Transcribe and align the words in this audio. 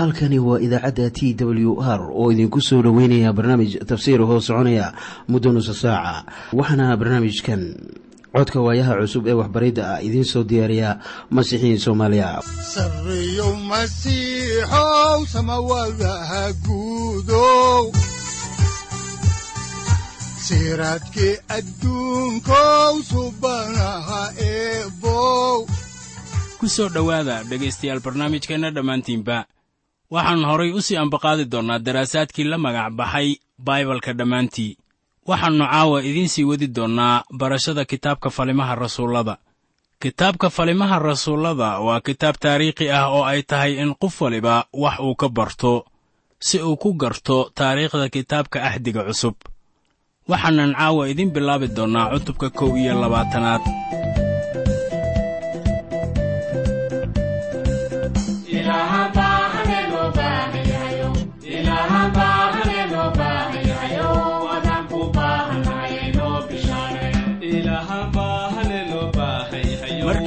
halkani 0.00 0.38
waa 0.38 0.58
idaacadda 0.66 1.10
t 1.10 1.34
w 1.44 1.76
r 1.82 2.00
oo 2.12 2.32
idinku 2.32 2.60
soo 2.60 2.82
dhoweynaya 2.82 3.32
barnaamij 3.32 3.72
tafsiir 3.86 4.20
hoo 4.22 4.40
soconaya 4.40 4.92
muddo 5.28 5.52
nusa 5.52 5.74
saaca. 5.74 6.24
Waxaana 6.52 6.96
barnaamijkan 6.96 7.62
codka 8.32 8.60
waayaha 8.60 8.94
cusub 9.00 9.26
ee 9.26 9.32
waxbaridda 9.40 9.82
ah 9.94 10.00
idiin 10.06 10.24
soo 10.24 10.42
diyaariya 10.44 10.98
masiixiin 11.30 11.78
soomaaliya. 11.78 12.40
Sareyow 12.74 13.52
masiixow 13.70 15.26
samawadaha 15.32 16.42
guudow 16.66 17.92
siraadkii 20.46 21.34
adduunkow 21.56 22.94
subanaha 23.10 24.22
eebow 24.48 25.66
ku 26.60 26.68
soo 26.68 26.88
dhowaada 26.88 27.42
dhegaystayaal 27.50 28.00
barnaamijkeenna 28.00 28.70
dhammaantiinba 28.70 29.44
waxaan 30.14 30.44
horay 30.50 30.70
u 30.72 30.80
sii 30.86 30.96
ambaqaadi 31.02 31.44
doonnaa 31.52 31.78
daraasaadkii 31.86 32.44
la 32.50 32.58
magac 32.58 32.92
baxay 32.98 33.28
baibalka 33.66 34.12
dhammaantii. 34.18 34.76
Waxaannu 35.28 35.64
caawa 35.72 35.98
idiin 36.08 36.28
sii 36.28 36.44
wadi 36.50 36.66
doonnaa 36.76 37.22
barashada 37.38 37.84
kitaabka 37.84 38.30
falimaha 38.30 38.74
rasuullada. 38.74 39.36
Kitaabka 40.02 40.50
falimaha 40.50 40.98
rasuullada 40.98 41.78
waa 41.86 42.00
kitaab 42.00 42.34
taariikhi 42.40 42.90
ah 42.90 43.06
oo 43.08 43.24
ay 43.24 43.42
tahay 43.42 43.72
in 43.82 43.94
qof 44.00 44.20
waliba 44.22 44.64
wax 44.72 44.98
uu 45.00 45.14
ka 45.14 45.28
barto 45.28 45.84
si 46.46 46.56
uu 46.62 46.76
ku 46.76 46.92
garto 46.94 47.50
taariikhda 47.54 48.08
kitaabka 48.08 48.58
ahdiga 48.68 49.02
cusub. 49.08 49.34
Waxaanan 50.28 50.72
caawa 50.78 51.08
idiin 51.08 51.30
bilaabi 51.34 51.68
doonnaa 51.76 52.10
cutubka 52.12 52.50
kow 52.50 52.70
iyo 52.80 52.94
labaatanaad 53.02 53.60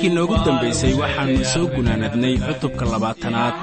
markii 0.03 0.15
noogu 0.15 0.35
dambaysay 0.45 0.93
waxaannu 0.93 1.45
soo 1.45 1.67
gunaanadnay 1.67 2.37
cutubka 2.37 2.85
labaatanaad 2.85 3.55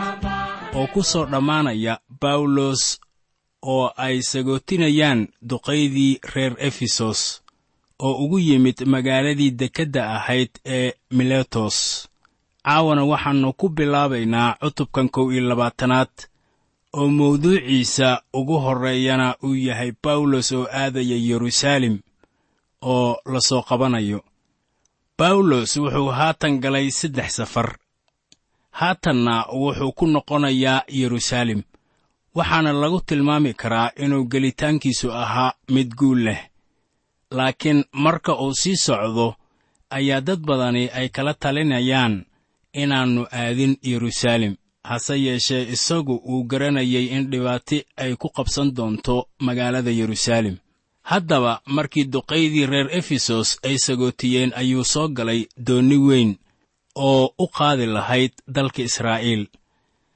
oo 0.74 0.86
ku 0.86 1.02
soo 1.02 1.24
dhammaanaya 1.26 2.00
bawlos 2.20 3.00
oo 3.62 3.92
ay 3.96 4.22
sagootinayaan 4.22 5.28
duqaydii 5.48 6.20
reer 6.34 6.54
efesos 6.58 7.42
oo 7.98 8.12
ugu 8.24 8.38
yimid 8.38 8.78
magaaladii 8.86 9.50
dekedda 9.50 10.02
ahayd 10.16 10.50
ee 10.64 10.92
miletos. 11.10 12.08
Caawana 12.64 13.04
waxaannu 13.04 13.52
ku 13.52 13.68
bilaabaynaa 13.68 14.56
cutubkan 14.60 15.08
kow 15.08 15.32
iyo 15.32 15.42
labaatanaad 15.48 16.14
oo 16.92 17.08
mawduuciisa 17.08 18.22
ugu 18.32 18.58
horreeyana 18.58 19.36
uu 19.44 19.54
yahay 19.54 19.92
bawlos 20.02 20.52
oo 20.52 20.66
aadaya 20.72 21.16
yeruusaalem 21.16 21.98
oo 22.82 23.16
la 23.32 23.40
soo 23.40 23.62
qabanayo 23.62 24.20
bawlos 25.20 25.72
wuxuu 25.82 26.08
haatan 26.18 26.54
galay 26.62 26.88
saddex 26.90 27.30
safar. 27.38 27.68
Haatanna 28.78 29.34
wuxuu 29.62 29.92
ku 29.98 30.04
noqonayaa 30.14 30.84
yeruusaalem 30.98 31.60
waxaana 32.36 32.72
lagu 32.82 33.00
tilmaami 33.08 33.52
karaa 33.60 33.92
inuu 34.04 34.24
gelitaankiisu 34.32 35.08
ahaa 35.22 35.52
mid 35.74 35.88
guul 35.98 36.20
leh. 36.26 36.40
Laakiin 37.36 37.80
marka 37.92 38.32
uu 38.44 38.54
sii 38.60 38.76
socdo 38.86 39.26
ayaa 39.96 40.20
dad 40.20 40.40
badani 40.48 40.88
ay 40.98 41.08
kala 41.08 41.34
talinayaan 41.42 42.14
inaannu 42.82 43.22
aadin 43.40 43.76
yeruusaalem 43.90 44.54
hase 44.90 45.14
yeeshee 45.24 45.62
isagu 45.74 46.14
uu 46.30 46.44
garanayay 46.50 47.06
in 47.16 47.30
dhibaati 47.30 47.78
ay 48.02 48.12
ku 48.20 48.28
qabsan 48.36 48.68
doonto 48.76 49.16
magaalada 49.46 49.90
yeruusaalem 50.00 50.56
haddaba 51.02 51.60
markii 51.66 52.04
duqaydii 52.12 52.66
reer 52.66 52.88
efesos 52.98 53.58
ay 53.64 53.76
sagootiyeen 53.78 54.52
ayuu 54.60 54.84
soo 54.84 55.08
galay 55.08 55.46
doonni 55.66 55.96
weyn 56.08 56.30
oo 56.94 57.34
u 57.38 57.46
qaadi 57.48 57.86
lahayd 57.86 58.32
dalka 58.54 58.82
israa'iil. 58.82 59.46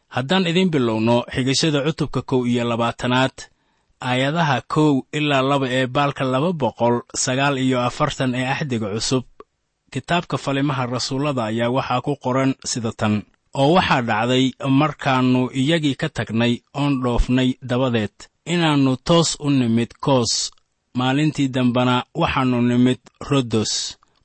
Haddaan 0.09 0.47
idiin 0.47 0.71
bilowno 0.71 1.25
xigashada 1.34 1.83
cutubka 1.87 2.23
kow 2.23 2.47
iyo 2.47 2.65
labaatanaad 2.69 3.37
aayadaha 4.00 4.61
kow 4.75 5.03
ilaa 5.12 5.43
laba 5.43 5.67
ee 5.71 5.87
baalka 5.87 6.25
laba 6.25 6.53
boqol 6.53 6.97
sagaal 7.25 7.59
iyo 7.59 7.78
afartan 7.81 8.34
ee 8.34 8.47
axdiga 8.55 8.89
cusub 8.94 9.25
kitaabka 9.93 10.37
falimaha 10.44 10.87
rasuullada 10.87 11.44
ayaa 11.44 11.71
waxaa 11.77 12.00
ku 12.06 12.12
qoran 12.25 12.55
sida 12.71 12.93
tan 13.00 13.15
oo 13.61 13.73
waxaa 13.77 14.03
dhacday 14.09 14.44
markaannu 14.81 15.41
iyagii 15.61 15.94
ka 16.00 16.09
tagnay 16.17 16.53
oon 16.81 16.93
dhoofnay 17.03 17.49
dabadeed 17.71 18.17
inaannu 18.53 18.97
toos 19.09 19.37
u 19.41 19.50
nimid 19.50 19.91
koos 20.05 20.33
maalintii 20.99 21.49
dambena 21.49 22.05
waxaannu 22.15 22.60
nimid 22.62 22.99
rodos 23.31 23.72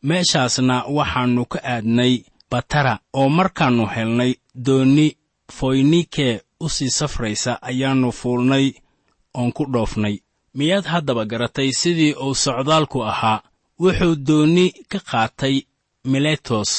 meeshaasna 0.08 0.76
waxaannu 0.98 1.44
ka 1.52 1.60
aadnay 1.74 2.14
batara 2.52 2.94
oo 3.20 3.30
markaannu 3.38 3.86
helnay 3.96 4.32
doonni 4.66 5.08
foynike 5.58 6.42
u 6.60 6.70
sii 6.70 6.90
safraysa 7.00 7.52
ayaannu 7.70 8.12
fuulnay 8.12 8.66
oon 9.38 9.52
ku 9.54 9.64
dhoofnay. 9.74 10.16
Miyaad 10.58 10.86
haddaba 10.86 11.26
garatay 11.26 11.72
sidii 11.72 12.14
uu 12.14 12.36
socdaalku 12.36 13.04
ahaa? 13.12 13.42
Wuxuu 13.82 14.16
doonni 14.28 14.66
ka 14.92 15.00
qaatay 15.10 15.56
miletos 16.12 16.72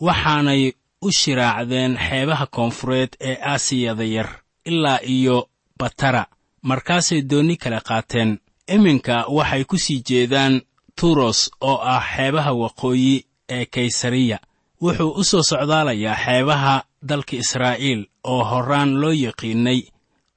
waxaanay 0.00 0.62
u 1.02 1.10
shiraacdeen 1.18 1.92
xeebaha 2.06 2.46
koonfureed 2.46 3.12
ee 3.20 3.36
aasiyada 3.52 4.04
yar 4.04 4.28
ilaa 4.64 4.98
iyo 5.02 5.48
batara. 5.78 6.26
Markaasay 6.62 7.22
doonni 7.30 7.56
kale 7.56 7.80
qaateen 7.88 8.30
iminka 8.74 9.16
waxay 9.36 9.64
ku 9.64 9.76
sii 9.84 10.00
jeedaan 10.08 10.54
turos 10.98 11.50
oo 11.60 11.78
ah 11.94 12.02
xeebaha 12.16 12.52
waqooyi 12.62 13.24
ee 13.56 13.64
kaysariya. 13.74 14.38
Wuxuu 14.82 15.10
u 15.20 15.24
soo 15.30 15.42
socdaalayaa 15.50 16.16
xeebaha 16.24 16.74
dalka 17.08 17.34
israa'iil 17.42 18.00
oo 18.32 18.42
horraan 18.50 18.90
loo 19.00 19.12
yaqiinnay 19.26 19.80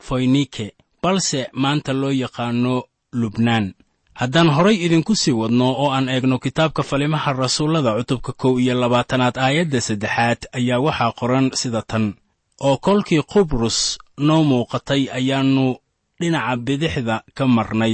foynike 0.06 0.74
balse 1.04 1.48
maanta 1.54 1.94
loo 2.02 2.12
yaqaanno 2.24 2.76
lubnaan. 3.20 3.74
Haddaan 4.20 4.50
horay 4.56 4.76
idinku 4.86 5.16
sii 5.16 5.32
wadno 5.42 5.66
oo 5.82 5.90
aan 5.92 6.10
eegno 6.10 6.40
kitaabka 6.40 6.84
falimaha 6.84 7.34
rasuullada 7.34 7.92
cutubka 7.98 8.32
kow 8.42 8.60
iyo 8.60 8.74
labaatanaad 8.82 9.36
aayadda 9.38 9.82
saddexaad 9.88 10.40
ayaa 10.58 10.80
waxaa 10.86 11.12
qoran 11.20 11.46
sida 11.54 11.82
tan. 11.82 12.06
Oo 12.66 12.78
kolkii 12.78 13.22
qubrus 13.32 13.98
noo 14.18 14.44
muuqatay 14.44 15.02
ayaannu 15.18 15.68
dhinaca 16.20 16.56
bidixda 16.66 17.16
ka 17.38 17.44
marnay 17.48 17.94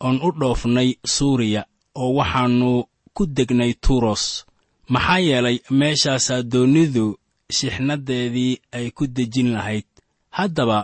oon 0.00 0.16
u 0.26 0.30
dhoofnay 0.40 0.94
suuriya 1.14 1.62
oo 1.94 2.14
waxaannu 2.18 2.84
ku 3.14 3.26
degnay 3.26 3.72
turos 3.84 4.44
maxaa 4.88 5.18
yeelay 5.28 5.58
meeshaasaa 5.70 6.42
doonnidu 6.42 7.18
shixnaddeedii 7.56 8.60
ay 8.72 8.90
ku 8.90 9.06
dejin 9.06 9.52
lahayd. 9.54 9.84
Haddaba 10.30 10.78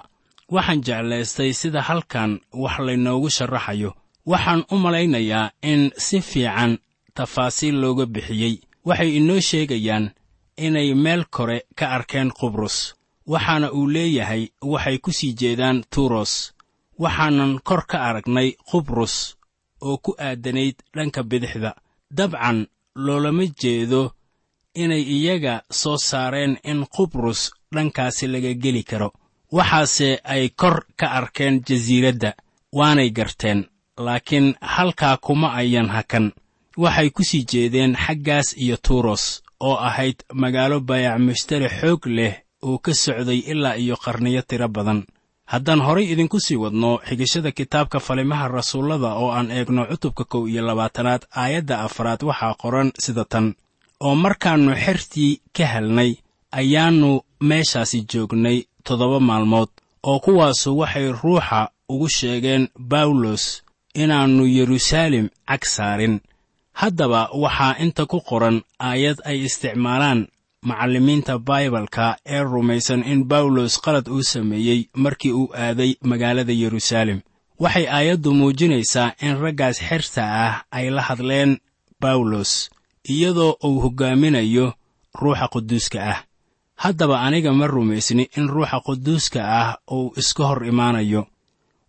waxaan 0.54 0.80
jeclaystay 0.86 1.52
sida 1.52 1.80
halkan 1.88 2.40
wax 2.62 2.78
laynoogu 2.86 3.28
sharaxayo 3.30 3.90
waxaan 4.26 4.64
u 4.72 4.76
malaynayaa 4.84 5.50
in 5.62 5.90
si 6.06 6.20
fiican 6.20 6.78
tafaasiil 7.14 7.76
looga 7.82 8.06
bixiyey. 8.06 8.54
Waxay 8.84 9.10
inoo 9.18 9.40
sheegayaan 9.40 10.10
inay 10.56 10.94
meel 10.94 11.24
kore 11.34 11.58
ka 11.78 11.86
arkeen 11.96 12.30
qubrus. 12.38 12.94
Waxaana 13.26 13.72
uu 13.72 13.86
leeyahay 13.94 14.48
waxay 14.62 14.98
ku 14.98 15.10
sii 15.12 15.32
jeedaan 15.40 15.84
turos 15.90 16.52
waxaanan 17.02 17.52
kor 17.68 17.82
ka 17.90 17.98
aragnay 18.08 18.48
qubrus 18.68 19.14
oo 19.86 19.96
ku 20.04 20.10
aadanayd 20.18 20.76
dhanka 20.94 21.22
bidixda. 21.30 21.70
Dabcan 22.16 22.58
loolama 23.04 23.44
jeedo 23.60 24.02
inay 24.82 25.02
iyaga 25.16 25.54
soo 25.80 25.96
saareen 26.08 26.54
in 26.70 26.80
qubrus 26.94 27.40
dhankaasi 27.74 28.26
laga 28.32 28.52
geli 28.62 28.82
karo. 28.90 29.08
Waxaase 29.56 30.08
ay 30.32 30.44
kor 30.60 30.76
ka 30.98 31.06
arkeen 31.18 31.54
jasiiradda 31.66 32.30
waanay 32.78 33.10
garteen 33.10 33.60
laakiin 34.04 34.54
halkaa 34.74 35.16
kuma 35.24 35.48
ayan 35.60 35.88
hakan. 35.96 36.26
Waxay 36.82 37.08
ku 37.10 37.22
sii 37.24 37.44
jeedeen 37.50 37.92
xaggaas 38.04 38.48
iyo 38.64 38.76
turos 38.86 39.42
oo 39.60 39.76
ahayd 39.88 40.18
magaalo 40.42 40.80
bayac 40.80 41.18
mushtari 41.26 41.68
xoog 41.78 42.02
leh 42.16 42.34
oo 42.62 42.78
ka 42.84 42.92
socday 42.94 43.40
ilaa 43.52 43.76
iyo 43.76 43.96
qarniyo 44.04 44.42
tiro 44.48 44.68
badan 44.68 45.00
haddaan 45.52 45.80
horay 45.86 46.06
idinku 46.12 46.38
sii 46.46 46.56
wadno 46.64 46.90
xigashada 47.08 47.50
kitaabka 47.58 47.98
falimaha 48.06 48.46
rasuullada 48.56 49.10
oo 49.22 49.30
aan 49.36 49.48
eegno 49.58 49.82
cutubka 49.90 50.24
kow 50.32 50.42
iyo 50.50 50.62
labaatanaad 50.68 51.22
aayadda 51.42 51.76
afraad 51.86 52.20
waxaa 52.28 52.54
qoran 52.62 52.88
sida 53.04 53.24
tan. 53.32 53.46
Oo 54.06 54.14
markaannu 54.24 54.72
xertii 54.84 55.32
ka 55.56 55.64
helnay 55.72 56.10
ayaannu 56.60 57.10
meeshaasi 57.48 57.98
joognay 58.10 58.58
toddoba 58.86 59.18
maalmood. 59.28 59.68
Oo 60.08 60.18
kuwaasu 60.24 60.78
waxay 60.80 61.06
ruuxa 61.22 61.60
ugu 61.92 62.08
sheegeen 62.16 62.64
bawlos 62.90 63.44
inaannu 64.02 64.44
yeruusaalem 64.56 65.26
cag 65.48 65.62
saarin. 65.74 66.14
Haddaba 66.80 67.20
waxaa 67.42 67.74
inta 67.84 68.02
ku 68.06 68.18
qoran 68.28 68.56
aayad 68.88 69.18
ay 69.30 69.38
isticmaalaan 69.48 70.20
macallimiinta 70.68 71.38
baibalka 71.38 72.16
ee 72.26 72.42
rumaysan 72.42 73.02
in 73.12 73.24
bawlos 73.24 73.80
qalad 73.84 74.08
uu 74.08 74.22
sameeyey 74.22 74.80
markii 74.94 75.32
uu 75.32 75.48
aaday 75.54 75.92
magaalada 76.10 76.52
yeruusaalem 76.52 77.20
waxay 77.62 77.86
aayaddu 77.96 78.34
muujinaysaa 78.34 79.12
in 79.26 79.34
raggaas 79.42 79.78
xerta 79.88 80.22
ah 80.46 80.54
ay 80.70 80.90
la 80.90 81.02
hadleen 81.08 81.58
bawlos 82.00 82.70
iyadoo 83.12 83.56
uu 83.64 83.80
hoggaaminayo 83.84 84.66
ruuxa 85.20 85.48
quduuska 85.48 85.98
ah. 86.12 86.18
Haddaba 86.76 87.20
aniga 87.20 87.52
ma 87.52 87.66
rumaysni 87.66 88.24
in 88.36 88.48
ruuxa 88.48 88.80
quduuska 88.86 89.40
ah 89.60 89.76
uu 89.96 90.12
iska 90.20 90.44
hor 90.48 90.66
imaanayo 90.66 91.26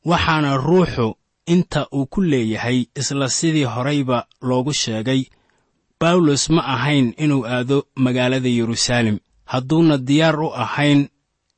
waxaana 0.06 0.58
ruuxu 0.58 1.16
inta 1.54 1.88
uu 1.96 2.06
ku 2.06 2.22
leeyahay 2.22 2.80
isla 3.00 3.30
sidii 3.30 3.64
horayba 3.74 4.18
loogu 4.42 4.74
sheegay 4.74 5.22
bawlos 6.02 6.44
ma 6.56 6.62
ahayn 6.76 7.08
inuu 7.24 7.44
aado 7.46 7.78
magaalada 7.96 8.50
yeruusaalem 8.58 9.18
hadduuna 9.52 9.98
diyaar 10.08 10.38
u 10.40 10.50
ahayn 10.64 11.00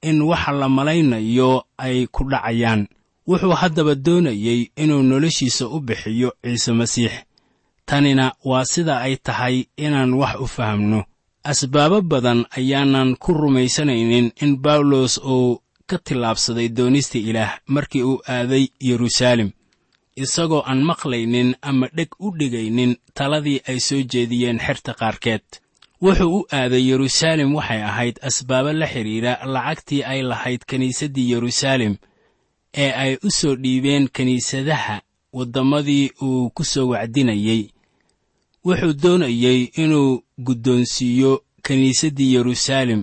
in 0.10 0.18
waxa 0.30 0.52
la 0.52 0.68
malaynayo 0.78 1.52
ay 1.78 2.08
ku 2.12 2.24
dhacayaan. 2.32 2.82
Wuxuu 3.28 3.56
haddaba 3.62 3.96
doonayey 3.96 4.60
inuu 4.84 5.02
noloshiisa 5.10 5.64
u 5.68 5.80
bixiyo 5.88 6.30
ciise 6.44 6.72
masiix. 6.80 7.12
Tanina 7.86 8.26
waa 8.50 8.66
sida 8.72 9.00
ay 9.06 9.16
tahay 9.26 9.56
inaan 9.86 10.14
wax 10.22 10.36
u 10.44 10.48
fahamno. 10.56 11.00
Asbaabo 11.44 12.02
badan 12.02 12.40
ayaanan 12.58 13.16
ku 13.16 13.30
rumaysanaynin 13.34 14.32
in 14.44 14.52
bawlos 14.64 15.14
uu 15.24 15.60
ka 15.90 15.98
tillaabsaday 16.06 16.68
doonista 16.78 17.18
ilaah 17.30 17.52
markii 17.68 18.04
uu 18.04 18.20
aaday 18.28 18.66
yeruusaalem 18.88 19.50
isagoo 20.16 20.64
aan 20.66 20.82
maqlaynin 20.90 21.56
ama 21.62 21.88
dheg 21.98 22.10
u 22.20 22.32
dhigaynin 22.40 22.96
taladii 23.14 23.62
ay 23.68 23.80
soo 23.80 24.02
jeediyeen 24.12 24.60
xerta 24.60 24.94
qaarkeed. 24.94 25.46
Wuxuu 26.04 26.38
u 26.40 26.48
aaday 26.52 26.84
yeruusaalem 26.90 27.56
waxay 27.56 27.82
ahayd 27.84 28.16
asbaabo 28.22 28.72
la 28.74 28.88
xidhiidha 28.94 29.34
lacagtii 29.54 30.04
ay 30.04 30.22
lahayd 30.22 30.62
kiniisaddii 30.70 31.32
yeruusaalem 31.34 31.96
ee 32.84 32.92
ay 33.04 33.14
u 33.24 33.30
soo 33.32 33.56
dhiibeen 33.56 34.08
kiniisadaha 34.16 35.02
waddamadii 35.34 36.12
uu 36.22 36.50
ku 36.50 36.64
soo 36.64 36.88
wacdinayey 36.92 37.64
wuxuu 38.66 38.94
doonayey 39.04 39.62
inuu 39.84 40.24
guddoonsiiyo 40.46 41.44
kiniisaddii 41.68 42.34
yeruusaalem 42.36 43.02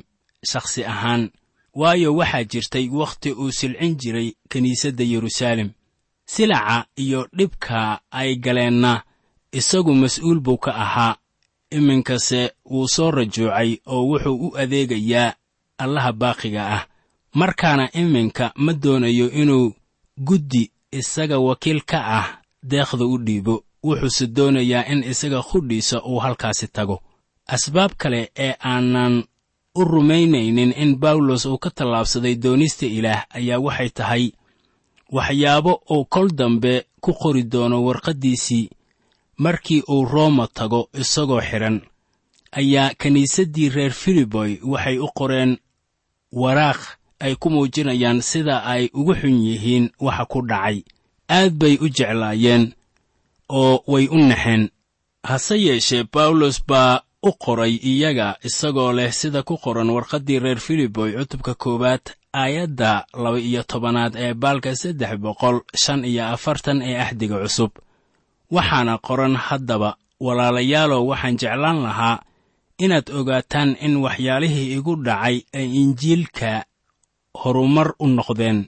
shakhsi 0.50 0.84
ahaan 0.84 1.30
waayo 1.74 2.14
waxaa 2.16 2.44
jirtay 2.44 2.86
wakhti 3.00 3.30
uu 3.32 3.50
silcin 3.58 3.96
jiray 4.00 4.28
kiniisadda 4.50 5.04
yeruusaalem 5.04 5.70
silaca 6.32 6.76
iyo 6.96 7.20
dhibka 7.36 8.00
ay 8.10 8.30
galeenna 8.44 8.92
isagu 9.58 9.92
mas'uul 9.94 10.40
buu 10.44 10.58
ka 10.64 10.70
ahaa. 10.84 11.16
Iminkase 11.76 12.40
wuu 12.70 12.88
soo 12.94 13.10
rajuucay 13.10 13.70
oo 13.86 14.02
wuxuu 14.10 14.36
u 14.46 14.56
adeegayaa 14.62 15.34
allaha 15.78 16.12
baaqiga 16.12 16.62
ah. 16.76 16.86
Markaana 17.34 17.84
iminka 18.00 18.52
ma 18.64 18.72
doonayo 18.72 19.30
inuu 19.30 19.74
guddi 20.18 20.70
isaga 20.90 21.38
wakiil 21.38 21.80
ka 21.90 21.98
ah 22.18 22.26
deekhda 22.62 23.04
u 23.04 23.16
dhiibo. 23.26 23.54
Wuxuuse 23.82 24.26
doonayaa 24.26 24.86
in 24.92 25.04
isaga 25.12 25.42
qudhiisa 25.42 26.02
uu 26.04 26.18
halkaasi 26.18 26.66
tago. 26.68 27.02
Asbaab 27.46 27.92
kale 28.00 28.30
ee 28.36 28.54
aanan 28.64 29.24
u 29.74 29.84
rumaynaynin 29.84 30.72
in 30.82 30.96
bawlos 31.02 31.46
uu 31.46 31.58
ka 31.58 31.70
tallaabsaday 31.70 32.34
doonista 32.34 32.86
ilaah 32.86 33.24
ayaa 33.30 33.58
waxay 33.58 33.90
tahay 33.98 34.24
waxyaabo 35.16 35.72
uu 35.90 36.04
kol 36.04 36.28
dambe 36.38 36.72
ku 37.00 37.10
qori 37.20 37.42
doono 37.52 37.84
warqaddiisii 37.86 38.70
markii 39.44 39.82
uu 39.92 40.04
rooma 40.12 40.46
tago 40.46 40.88
isagoo 41.02 41.40
xidhan 41.48 41.76
ayaa 42.58 42.94
kiniisaddii 43.00 43.68
reer 43.74 43.92
filiboy 44.02 44.52
waxay 44.72 44.98
u 44.98 45.08
qoreen 45.18 45.52
waraaq 46.40 46.80
ay 47.24 47.34
ku 47.40 47.50
muujinayaan 47.50 48.20
sida 48.30 48.56
ay 48.72 48.84
ugu 48.98 49.14
xun 49.20 49.36
yihiin 49.46 49.90
waxa 50.00 50.24
ku 50.32 50.38
dhacay. 50.48 50.76
Aad 51.28 51.52
bay 51.60 51.74
u 51.84 51.86
jeclaayeen 51.96 52.64
oo 53.48 53.82
way 53.92 54.06
u 54.08 54.18
naxeen. 54.18 54.62
Hase 55.28 55.54
yeeshee 55.66 56.04
bawlos 56.12 56.56
baa 56.68 57.00
u 57.22 57.30
qoray 57.42 57.74
iyaga 57.90 58.36
isagoo 58.48 58.92
leh 58.92 59.12
sida 59.12 59.42
ku 59.42 59.54
qoran 59.64 59.90
warqaddii 59.90 60.38
reer 60.44 60.60
filiboy 60.66 61.10
cutubka 61.18 61.54
koowaad 61.54 62.04
aayadda 62.32 63.06
laba 63.14 63.38
iyo 63.40 63.62
tobanaad 63.62 64.14
ee 64.16 64.34
baalka 64.34 64.76
saddex 64.76 65.12
boqol 65.24 65.60
shan 65.82 66.04
iyo 66.04 66.24
afartan 66.34 66.82
ee 66.82 66.96
axdiga 67.04 67.36
cusub. 67.42 67.70
Waxaana 68.50 68.98
qoran 68.98 69.36
haddaba 69.36 69.96
walaalayaalow 70.20 71.02
waxaan 71.10 71.36
jeclaan 71.40 71.78
lahaa 71.86 72.22
inaad 72.84 73.10
ogaataan 73.18 73.76
in 73.86 73.96
waxyaalihii 74.04 74.74
igu 74.76 74.96
dhacay 75.06 75.36
ay 75.58 75.66
injiilka 75.82 76.64
horumar 77.40 77.88
u 77.98 78.06
noqdeen. 78.06 78.58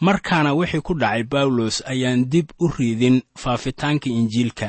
Markaana 0.00 0.50
wixii 0.58 0.80
ku 0.86 0.94
dhacay 0.94 1.22
bawlos 1.24 1.82
ayaan 1.86 2.28
dib 2.32 2.48
u 2.60 2.68
riidin 2.68 3.22
faafitaanka 3.42 4.08
injiilka 4.10 4.68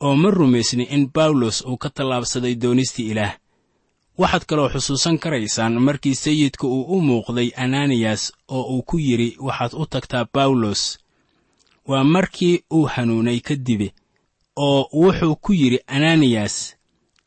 oo 0.00 0.16
ma 0.16 0.30
rumaysni 0.30 0.84
in 0.94 1.04
bawlos 1.14 1.62
uu 1.66 1.76
ka 1.82 1.88
tallaabsaday 1.90 2.54
doonistii 2.62 3.10
ilaah 3.12 3.32
waxaad 4.20 4.44
kaloo 4.48 4.68
xusuusan 4.74 5.18
karaysaan 5.18 5.74
markii 5.86 6.14
sayidka 6.14 6.66
uu 6.66 6.82
u 6.96 7.00
muuqday 7.08 7.48
ananiyas 7.64 8.22
oo 8.48 8.62
uu 8.74 8.82
ku 8.82 8.96
yidhi 8.98 9.36
waxaad 9.46 9.72
u 9.74 9.86
tagtaa 9.86 10.24
bawlos 10.34 10.98
waa 11.88 12.04
markii 12.04 12.62
uu 12.76 12.84
hanuunay 12.94 13.40
kadibe 13.40 13.88
oo 14.56 14.80
wuxuu 14.92 15.36
ku 15.44 15.52
yidhi 15.52 15.78
ananiyas 15.86 16.54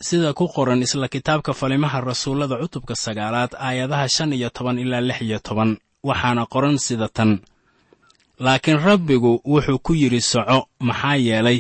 sida 0.01 0.33
ku 0.33 0.47
qoran 0.47 0.81
isla 0.85 1.07
kitaabka 1.07 1.53
falimaha 1.53 2.01
rasuullada 2.01 2.55
cutubka 2.61 2.95
sagaalaad 2.95 3.51
aayadaha 3.67 4.07
shan 4.15 4.33
iyo 4.33 4.49
toban 4.49 4.79
ilaa 4.79 5.01
lix 5.01 5.21
iyo 5.21 5.39
toban 5.39 5.77
waxaana 6.03 6.45
qoran 6.45 6.77
sida 6.77 7.07
tan. 7.07 7.39
Laakiin 8.39 8.79
rabbigu 8.79 9.41
wuxuu 9.45 9.79
ku 9.85 9.93
yidhi 9.95 10.21
soco 10.21 10.67
maxaa 10.79 11.15
yeelay? 11.15 11.59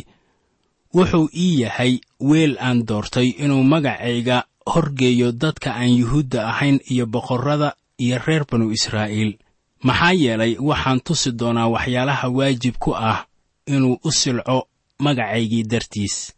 Wuxuu 0.95 1.29
ii 1.43 1.61
yahay 1.61 1.93
weel 2.19 2.57
aan 2.59 2.85
doortay 2.87 3.27
inuu 3.43 3.63
magacayga 3.63 4.37
horgeeyo 4.65 5.31
dadka 5.31 5.75
aan 5.75 5.93
yuhuudda 5.99 6.47
ahayn 6.47 6.79
iyo 6.91 7.05
boqorrada 7.05 7.75
iyo 7.97 8.17
reer 8.25 8.45
banu 8.51 8.71
israa'iil. 8.71 9.37
Maxaa 9.83 10.11
yeelay 10.13 10.57
waxaan 10.59 10.99
tusi 11.05 11.31
doonaa 11.31 11.67
waxyaalaha 11.67 12.29
waajib 12.29 12.75
ku 12.79 12.95
ah 12.95 13.25
inuu 13.67 13.99
u 14.03 14.11
silco 14.11 14.67
magacaygii 14.99 15.63
dartiis. 15.63 16.33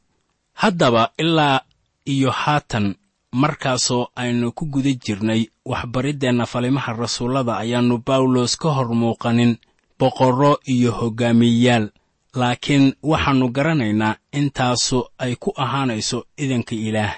Haddaba 0.54 1.12
ilaa 1.18 1.62
iyo 2.06 2.32
haatan 2.32 2.96
markaasoo 3.32 4.08
aynu 4.16 4.52
ku 4.52 4.66
guda 4.66 4.92
jirnay 4.94 5.46
waxbariddeenna 5.66 6.46
falimaha 6.46 6.94
rasuullada 6.94 7.58
ayaannu 7.58 7.98
bawlos 8.06 8.58
ka 8.58 8.70
hor 8.70 8.90
muuqanin 8.96 9.58
boqorro 10.00 10.60
iyo 10.66 10.92
hoggaamiyeyaal 10.92 11.90
laakiin 12.36 12.94
waxaannu 13.04 13.50
garanaynaa 13.50 14.16
intaasu 14.32 15.06
ay 15.18 15.36
ku 15.36 15.54
ahaanayso 15.56 16.26
idanka 16.38 16.76
ilaah 16.76 17.14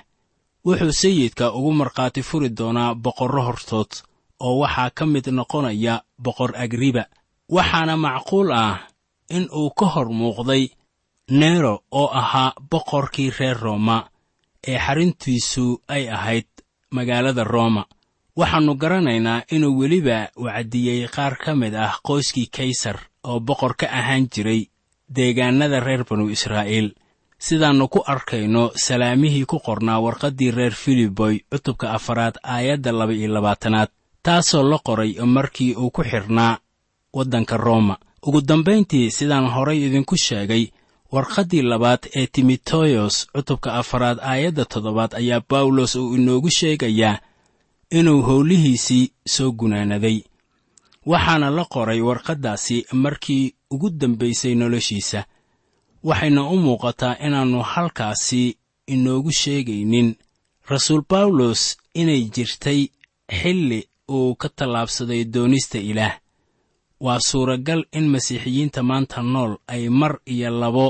wuxuu 0.70 0.92
sayidka 1.02 1.46
ugu 1.58 1.72
markhaati 1.80 2.22
furi 2.30 2.50
doonaa 2.60 2.92
boqorro 3.04 3.42
hortood 3.48 3.92
oo 4.46 4.56
waxaa 4.64 4.90
ka 4.98 5.04
mid 5.14 5.26
noqonaya 5.40 5.96
boqor 6.26 6.52
agriba 6.64 7.04
waxaana 7.56 7.94
macquul 8.06 8.50
ah 8.64 8.76
in 9.36 9.46
uu 9.60 9.70
ka 9.80 9.86
hor 9.94 10.08
muuqday 10.20 10.64
nero 11.40 11.74
oo 12.00 12.08
ahaa 12.22 12.52
boqorkii 12.72 13.30
reer 13.40 13.58
rooma 13.66 13.98
ee 14.72 14.78
xarrintiisu 14.86 15.66
ay 15.96 16.04
ahayd 16.18 16.48
magaalada 16.96 17.44
rooma. 17.44 17.84
Waxaannu 18.40 18.74
garanaynaa 18.82 19.44
inuu 19.56 19.78
weliba 19.80 20.18
wacdiyey 20.46 21.08
qaar 21.16 21.34
ka 21.44 21.52
mid 21.62 21.74
ah 21.86 21.94
qoyskii 22.08 22.48
kaysar 22.56 22.98
oo 23.30 23.40
boqor 23.48 23.74
ka 23.80 23.88
ahaan 24.00 24.26
jiray 24.34 24.62
deegaannada 25.16 25.80
reer 25.88 26.04
banu 26.10 26.26
israa'iil 26.36 26.90
sidaannu 27.46 27.88
ku 27.94 28.00
arkayno 28.14 28.64
salaamihii 28.86 29.46
ku 29.52 29.58
qornaa 29.66 30.00
warqaddii 30.06 30.52
reer 30.58 30.74
filiboy 30.84 31.36
cutubka 31.52 31.92
afaraad 31.98 32.36
aayadda 32.44 32.92
laba 32.92 33.14
iyo 33.14 33.30
labaatanaad 33.34 33.90
taasoo 34.24 34.64
la 34.72 34.78
qoray 34.88 35.12
markii 35.26 35.74
uu 35.76 35.90
ku 35.96 36.04
xidhnaa 36.04 36.58
waddanka 37.14 37.58
rooma 37.58 37.96
ugu 38.28 38.42
dambayntii 38.42 39.12
sidaan 39.12 39.48
horay 39.56 39.80
idinku 39.86 40.16
sheegay 40.18 40.64
warqaddii 41.12 41.62
labaad 41.72 42.02
ee 42.16 42.28
timoteyos 42.28 43.16
cutubka 43.34 43.74
afaraad 43.74 44.18
aayadda 44.32 44.66
toddobaad 44.66 45.12
ayaa 45.16 45.42
bawlos 45.50 45.96
uu 45.96 46.16
inoogu 46.16 46.50
sheegayaa 46.50 47.18
inuu 47.92 48.22
howlihiisii 48.22 49.12
soo 49.28 49.52
gunaanaday. 49.52 50.18
Waxaana 51.06 51.50
la 51.50 51.66
qoray 51.66 52.02
warqaddaasi 52.02 52.86
markii 52.94 53.54
ugu 53.72 53.90
dambaysay 53.90 54.56
noloshiisa 54.56 55.26
waxayna 56.08 56.42
u 56.44 56.56
muuqataa 56.66 57.16
inaannu 57.26 57.62
halkaasi 57.74 58.58
inoogu 58.94 59.32
sheegaynin. 59.32 60.10
Rasuul 60.70 61.02
bawlos 61.10 61.62
inay 62.02 62.22
jirtay 62.36 62.82
xilli 63.40 63.80
uu 64.16 64.36
ka 64.42 64.50
tallaabsaday 64.58 65.24
doonista 65.34 65.78
ilaah. 65.92 66.16
Waa 67.06 67.20
suuragal 67.30 67.82
in 67.98 68.06
masiixiyiinta 68.14 68.84
maanta 68.90 69.22
nool 69.34 69.54
ay 69.68 69.84
mar 69.90 70.14
iyo 70.34 70.50
labo 70.62 70.88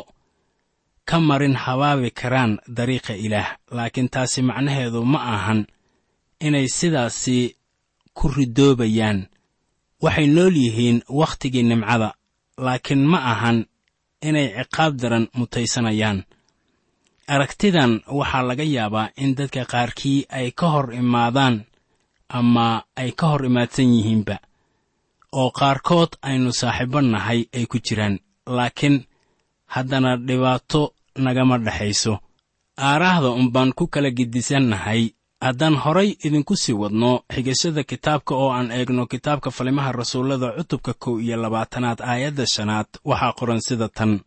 ka 1.10 1.20
marin 1.20 1.56
habaabi 1.64 2.10
karaan 2.12 2.52
dariiqa 2.78 3.14
ilaah 3.26 3.50
laakiin 3.76 4.10
taasi 4.14 4.42
macnaheedu 4.42 5.02
ma 5.12 5.20
ahan 5.36 5.62
inay 6.48 6.68
sidaasi 6.78 7.38
ku 8.18 8.26
ridoobayaan. 8.36 9.20
Waxay 10.04 10.28
nool 10.36 10.56
yihiin 10.64 11.00
wakhtigii 11.20 11.64
nimcada 11.70 12.10
laakiin 12.66 13.04
ma 13.12 13.18
ahan 13.32 13.58
inay 14.28 14.48
ciqaab 14.58 14.94
daran 15.02 15.26
mutaysanayaan. 15.38 16.20
Aragtidan 17.34 17.92
waxaa 18.18 18.44
laga 18.50 18.64
yaabaa 18.76 19.12
in 19.24 19.36
dadka 19.38 19.64
qaarkii 19.74 20.20
ay 20.38 20.52
ka 20.60 20.68
hor 20.74 20.88
imaadaan 21.02 21.56
ama 22.30 22.84
ay 23.02 23.12
ka 23.20 23.26
hor 23.32 23.42
imaadsan 23.50 23.90
yihiinba 23.96 24.36
oo 25.40 25.50
qaarkood 25.60 26.12
aynu 26.28 26.50
saaxiibbo 26.62 27.00
nahay 27.02 27.40
ay 27.58 27.66
ku 27.72 27.78
jiraan. 27.86 28.16
Laakiin 28.56 28.98
haddana 29.74 30.12
dhibaato 30.28 30.82
nagama 31.26 31.56
dhexayso. 31.66 32.14
Aaraahda 32.78 33.30
unbaan 33.40 33.72
ku 33.78 33.88
kala 33.94 34.10
gedisannahay 34.18 35.02
haddaan 35.42 35.76
horay 35.84 36.10
idinku 36.26 36.56
sii 36.56 36.74
wadno 36.82 37.12
xigashada 37.34 37.84
kitaabka 37.84 38.34
oo 38.36 38.50
aan 38.58 38.72
eegno 38.72 39.06
kitaabka 39.12 39.50
falimaha 39.52 39.92
rasuullada 39.92 40.48
cutubka 40.58 40.94
kow 40.94 41.20
iyo 41.20 41.38
labaatanaad 41.44 42.00
aayadda 42.02 42.46
shanaad 42.54 42.88
waxaa 43.10 43.34
qoran 43.40 43.62
sida 43.68 43.88
tan. 43.98 44.20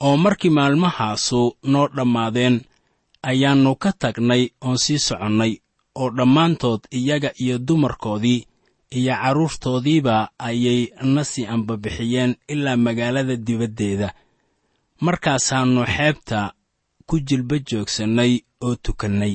Oo 0.00 0.16
markii 0.16 0.50
maalmahaasu 0.58 1.40
noo 1.72 1.88
dhammaadeen 1.96 2.56
ayaannu 3.22 3.74
ka 3.82 3.90
tagnay 4.02 4.42
oon 4.66 4.78
sii 4.84 4.98
soconnay 4.98 5.52
oo 6.00 6.10
dhammaantood 6.16 6.80
iyaga 6.98 7.30
iyo 7.42 7.58
dumarkoodii 7.58 8.46
iyo 8.98 9.14
carruurtoodiiba 9.22 10.16
ayay 10.38 10.80
na 11.14 11.24
sii 11.24 11.46
ambabixiyeen 11.46 12.36
ilaa 12.48 12.76
magaalada 12.76 13.36
dibaddeeda. 13.36 14.08
Markaasaannu 15.00 15.82
xeebta 15.96 16.52
ku 17.06 17.14
jilba 17.20 17.56
joogsannay 17.68 18.32
oo 18.66 18.74
tukannay 18.84 19.34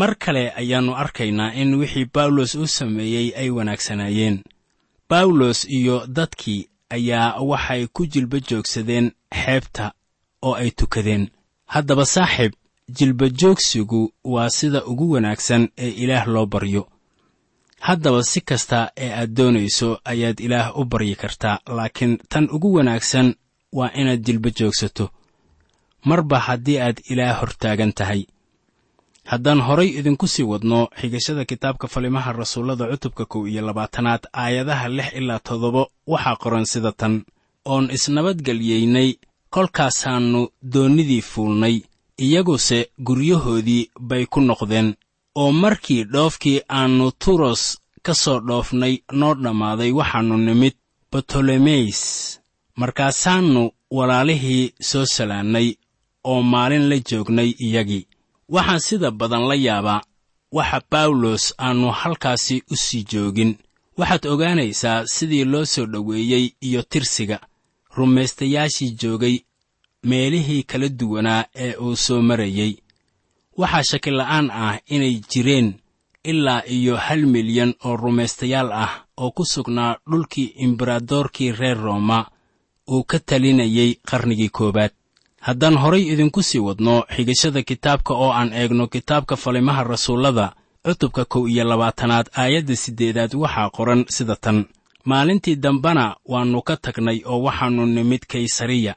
mar 0.00 0.12
kale 0.22 0.44
ayaannu 0.60 0.92
arkaynaa 1.02 1.52
in 1.60 1.70
wixii 1.80 2.06
bawlos 2.14 2.54
u 2.54 2.66
sameeyey 2.66 3.28
ay 3.40 3.50
wanaagsanaayeen. 3.56 4.36
Bawlos 5.10 5.58
iyo 5.78 5.96
dadkii 6.16 6.68
ayaa 6.96 7.40
waxay 7.50 7.82
ku 7.94 8.02
jilba 8.12 8.38
joogsadeen 8.48 9.06
xeebta 9.42 9.92
oo 10.46 10.54
ay 10.62 10.70
tukadeen. 10.78 11.24
Haddaba 11.74 12.04
saaxiib 12.14 12.52
jilba 12.96 13.26
joogsigu 13.40 14.12
waa 14.24 14.50
sida 14.50 14.84
ugu 14.90 15.10
wanaagsan 15.14 15.68
ee 15.78 15.90
ilaah 16.02 16.26
loo 16.34 16.46
baryo. 16.46 16.82
Haddaba 17.86 18.22
si 18.22 18.40
kasta 18.40 18.78
ee 18.96 19.12
aad 19.20 19.30
doonayso 19.36 19.88
ayaad 20.04 20.38
ilaah 20.40 20.76
u 20.78 20.84
baryi 20.84 21.14
kartaa 21.22 21.58
laakiin 21.76 22.18
tan 22.28 22.48
ugu 22.54 22.74
wanaagsan 22.74 23.34
waa 23.72 23.90
inaad 24.00 24.20
jilba 24.26 24.50
joogsato 24.58 25.10
marba 26.04 26.38
haddii 26.38 26.78
aad 26.80 26.98
ilaah 27.10 27.40
hortaagan 27.40 27.92
tahay 27.92 28.22
haddaan 29.30 29.60
horay 29.66 29.88
idinku 29.98 30.26
sii 30.34 30.42
wadno 30.52 30.78
xigashada 31.00 31.44
kitaabka 31.50 31.86
falimaha 31.94 32.30
rasuullada 32.40 32.84
cutubka 32.90 33.24
kow 33.32 33.42
iyo 33.50 33.62
labaatanaad 33.68 34.22
aayadaha 34.42 34.86
lix 34.96 35.08
ilaa 35.20 35.38
toddoba 35.48 35.82
waxaa 36.12 36.36
qoran 36.42 36.64
sida 36.72 36.92
tan. 37.00 37.14
Oon 37.72 37.84
isnabadgelyeynay 37.96 39.08
kolkaasaannu 39.54 40.40
doonnidii 40.72 41.22
fuulnay 41.30 41.76
iyaguse 42.24 42.78
guryahoodii 43.06 43.90
bay 44.08 44.24
ku 44.32 44.40
noqdeen. 44.40 44.88
Oo 45.40 45.52
markii 45.62 46.04
dhoofkii 46.12 46.58
aannu 46.78 47.06
turos 47.24 47.62
ka 48.06 48.14
soo 48.22 48.38
dhoofnay 48.48 48.94
noo 49.20 49.34
dhammaaday 49.42 49.90
waxaannu 49.98 50.36
nimid 50.46 50.74
batolomeys 51.12 52.00
markaasaannu 52.80 53.62
walaalihii 53.96 54.72
soo 54.80 55.04
salaannay 55.16 55.68
oo 56.30 56.42
maalin 56.52 56.84
la 56.90 56.96
joognay 57.10 57.50
iyagii 57.66 58.06
waxaan 58.54 58.80
sida 58.86 59.10
badan 59.10 59.44
la 59.48 59.54
yaabaa. 59.66 60.00
Waxa 60.56 60.78
bawlos 60.90 61.44
aannu 61.64 61.88
halkaasi 62.00 62.56
u 62.72 62.76
sii 62.84 63.04
joogin. 63.10 63.52
Waxaad 63.98 64.24
ogaanaysaa 64.32 65.06
sidii 65.14 65.44
loo 65.52 65.64
soo 65.64 65.86
dhoweeyey 65.92 66.44
iyo 66.60 66.82
tirsiga. 66.82 67.38
Rumaystayaashii 67.96 68.90
joogay 69.00 69.36
meelihii 70.08 70.62
kala 70.62 70.88
duwanaa 70.88 71.44
ee 71.54 71.74
uu 71.76 71.96
soo 71.96 72.22
marayey. 72.22 72.72
Waxaa 73.60 73.82
shakila'aan 73.90 74.50
ah 74.50 74.78
inay 74.94 75.14
jireen 75.30 75.68
ilaa 76.24 76.62
iyo 76.76 76.96
hal 76.96 77.26
milyan 77.26 77.74
oo 77.84 77.96
rumaystayaal 77.96 78.72
ah 78.72 78.92
oo 79.16 79.30
ku 79.30 79.44
sugnaa 79.44 79.96
dhulkii 80.10 80.52
imberadoorkii 80.64 81.52
reer 81.52 81.78
rooma 81.78 82.18
uu 82.92 83.04
ka 83.10 83.18
talinayey 83.18 83.90
qarnigii 84.10 84.48
koowaad 84.56 84.92
haddaan 85.46 85.76
horay 85.82 86.02
idinku 86.12 86.42
sii 86.48 86.58
wadno 86.66 86.94
xigashada 87.14 87.62
kitaabka 87.68 88.12
oo 88.14 88.30
aan 88.38 88.52
eegno 88.60 88.86
kitaabka 88.94 89.34
falimaha 89.36 89.82
rasuullada 89.84 90.46
cutubka 90.84 91.24
kow 91.32 91.42
iyo 91.48 91.64
labaatanaad 91.70 92.26
aayadda 92.40 92.76
siddeedaad 92.76 93.32
waxaa 93.42 93.70
qoran 93.76 94.04
sida 94.16 94.36
tan. 94.36 94.58
Maalintii 95.04 95.56
dambena 95.56 96.16
waannu 96.32 96.62
ka 96.68 96.76
tagnay 96.76 97.18
oo 97.30 97.42
waxaannu 97.46 97.86
nimid 97.86 98.22
kaysariya. 98.32 98.94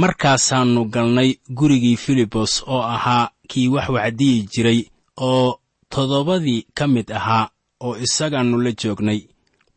Markaasaannu 0.00 0.84
galnay 0.84 1.30
gurigii 1.58 1.96
filibos 1.96 2.52
oo 2.66 2.82
ahaa 2.82 3.30
kii 3.48 3.68
wax 3.68 3.88
wacdiyi 3.88 4.48
jiray 4.52 4.80
oo 5.20 5.60
toddobadii 5.88 6.66
ka 6.74 6.86
mid 6.86 7.10
ahaa 7.12 7.48
oo 7.80 7.96
isagaannu 7.96 8.56
la 8.64 8.72
joognay. 8.72 9.20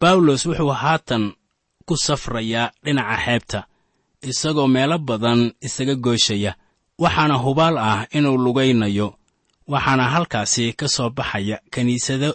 Bawlos 0.02 0.46
wuxuu 0.46 0.70
haatan 0.82 1.34
ku 1.86 1.98
safrayaa 1.98 2.72
dhinaca 2.84 3.18
xeebta 3.26 3.60
isagoo 4.34 4.68
meelo 4.68 4.98
badan 4.98 5.52
isaga 5.62 5.96
gooshaya 5.96 6.56
waxaana 7.00 7.36
hubaal 7.44 7.78
ah 7.78 8.06
inuu 8.12 8.38
lugaynayo. 8.38 9.14
Waxaana 9.68 10.04
halkaasi 10.14 10.74
ka 10.74 10.88
soo 10.88 11.10
baxaya 11.10 11.60
kiniisado 11.72 12.30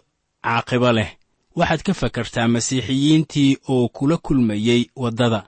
caaqibo 0.44 0.92
leh. 0.92 1.10
Waxaad 1.56 1.82
ka 1.82 1.94
fakartaa 1.94 2.48
masiixiyiintii 2.48 3.56
oo 3.68 3.88
kula 3.88 4.16
kulmayey 4.16 4.90
waddada. 4.96 5.40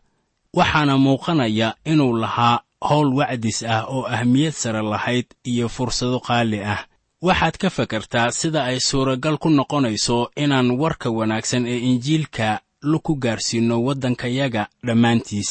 Waxaana 0.54 0.98
muuqanaya 0.98 1.74
inuu 1.84 2.12
lahaa 2.16 2.60
howl 2.80 3.14
wacdis 3.18 3.62
ah 3.62 3.84
oo 3.88 4.06
ahmiyad 4.06 4.52
sare 4.52 4.82
lahayd 4.82 5.26
iyo 5.44 5.68
fursado 5.68 6.20
qaali 6.20 6.60
ah. 6.64 6.86
Waxaad 7.22 7.56
ka 7.58 7.70
fakartaa 7.70 8.30
sida 8.30 8.64
ay 8.64 8.80
suuragal 8.80 9.38
ku 9.38 9.48
noqonayso 9.50 10.30
inaan 10.36 10.70
warka 10.70 11.10
wanaagsan 11.10 11.66
ee 11.66 11.78
injiilka 11.78 12.60
laku 12.82 13.14
gaarsiinno 13.16 13.76
waddankayaga 13.84 14.68
dhammaantiis 14.86 15.50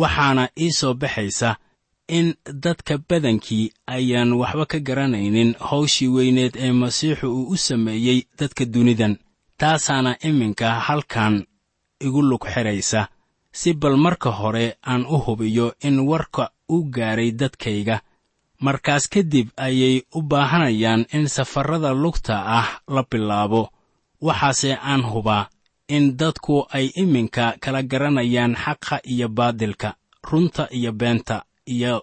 waxaana 0.00 0.44
ii 0.64 0.72
soo 0.78 0.94
baxaysa 1.00 1.50
in 2.18 2.26
dadka 2.64 2.94
badankii 3.08 3.72
ayaan 3.96 4.30
waxba 4.40 4.64
ka 4.72 4.78
garanaynin 4.86 5.50
hawshii 5.68 6.08
weyneed 6.16 6.54
ee 6.64 6.72
masiixu 6.82 7.26
uu 7.38 7.48
u 7.54 7.56
sameeyey 7.66 8.18
dadka 8.38 8.64
dunidan 8.74 9.14
taasaana 9.60 10.12
iminka 10.28 10.68
halkan 10.86 11.34
igu 12.06 12.20
lug 12.22 12.44
xidhaysa 12.54 13.00
si 13.52 13.72
bal 13.80 13.96
marka 14.04 14.30
hore 14.30 14.66
aan 14.90 15.02
u 15.14 15.16
hubiyo 15.24 15.66
in 15.86 15.96
warka 16.10 16.44
u 16.68 16.76
gaaray 16.94 17.30
dadkayga. 17.40 17.96
Markaas 18.60 19.04
kadib 19.12 19.48
ayay 19.56 20.02
u 20.14 20.22
baahanayaan 20.22 21.02
in 21.16 21.24
safarrada 21.28 21.90
lugta 22.02 22.34
ah 22.58 22.68
la 22.94 23.02
bilaabo 23.10 23.62
waxaase 24.26 24.70
aan 24.90 25.02
hubaa 25.10 25.48
in 25.96 26.04
dadku 26.20 26.56
ay 26.76 26.86
iminka 27.02 27.44
kala 27.62 27.80
garanayaan 27.90 28.54
xaqa 28.64 28.96
iyo 29.12 29.28
baadilka 29.28 29.90
runta 30.28 30.64
iyo 30.78 30.90
beenta 31.00 31.36
iyo 31.74 31.94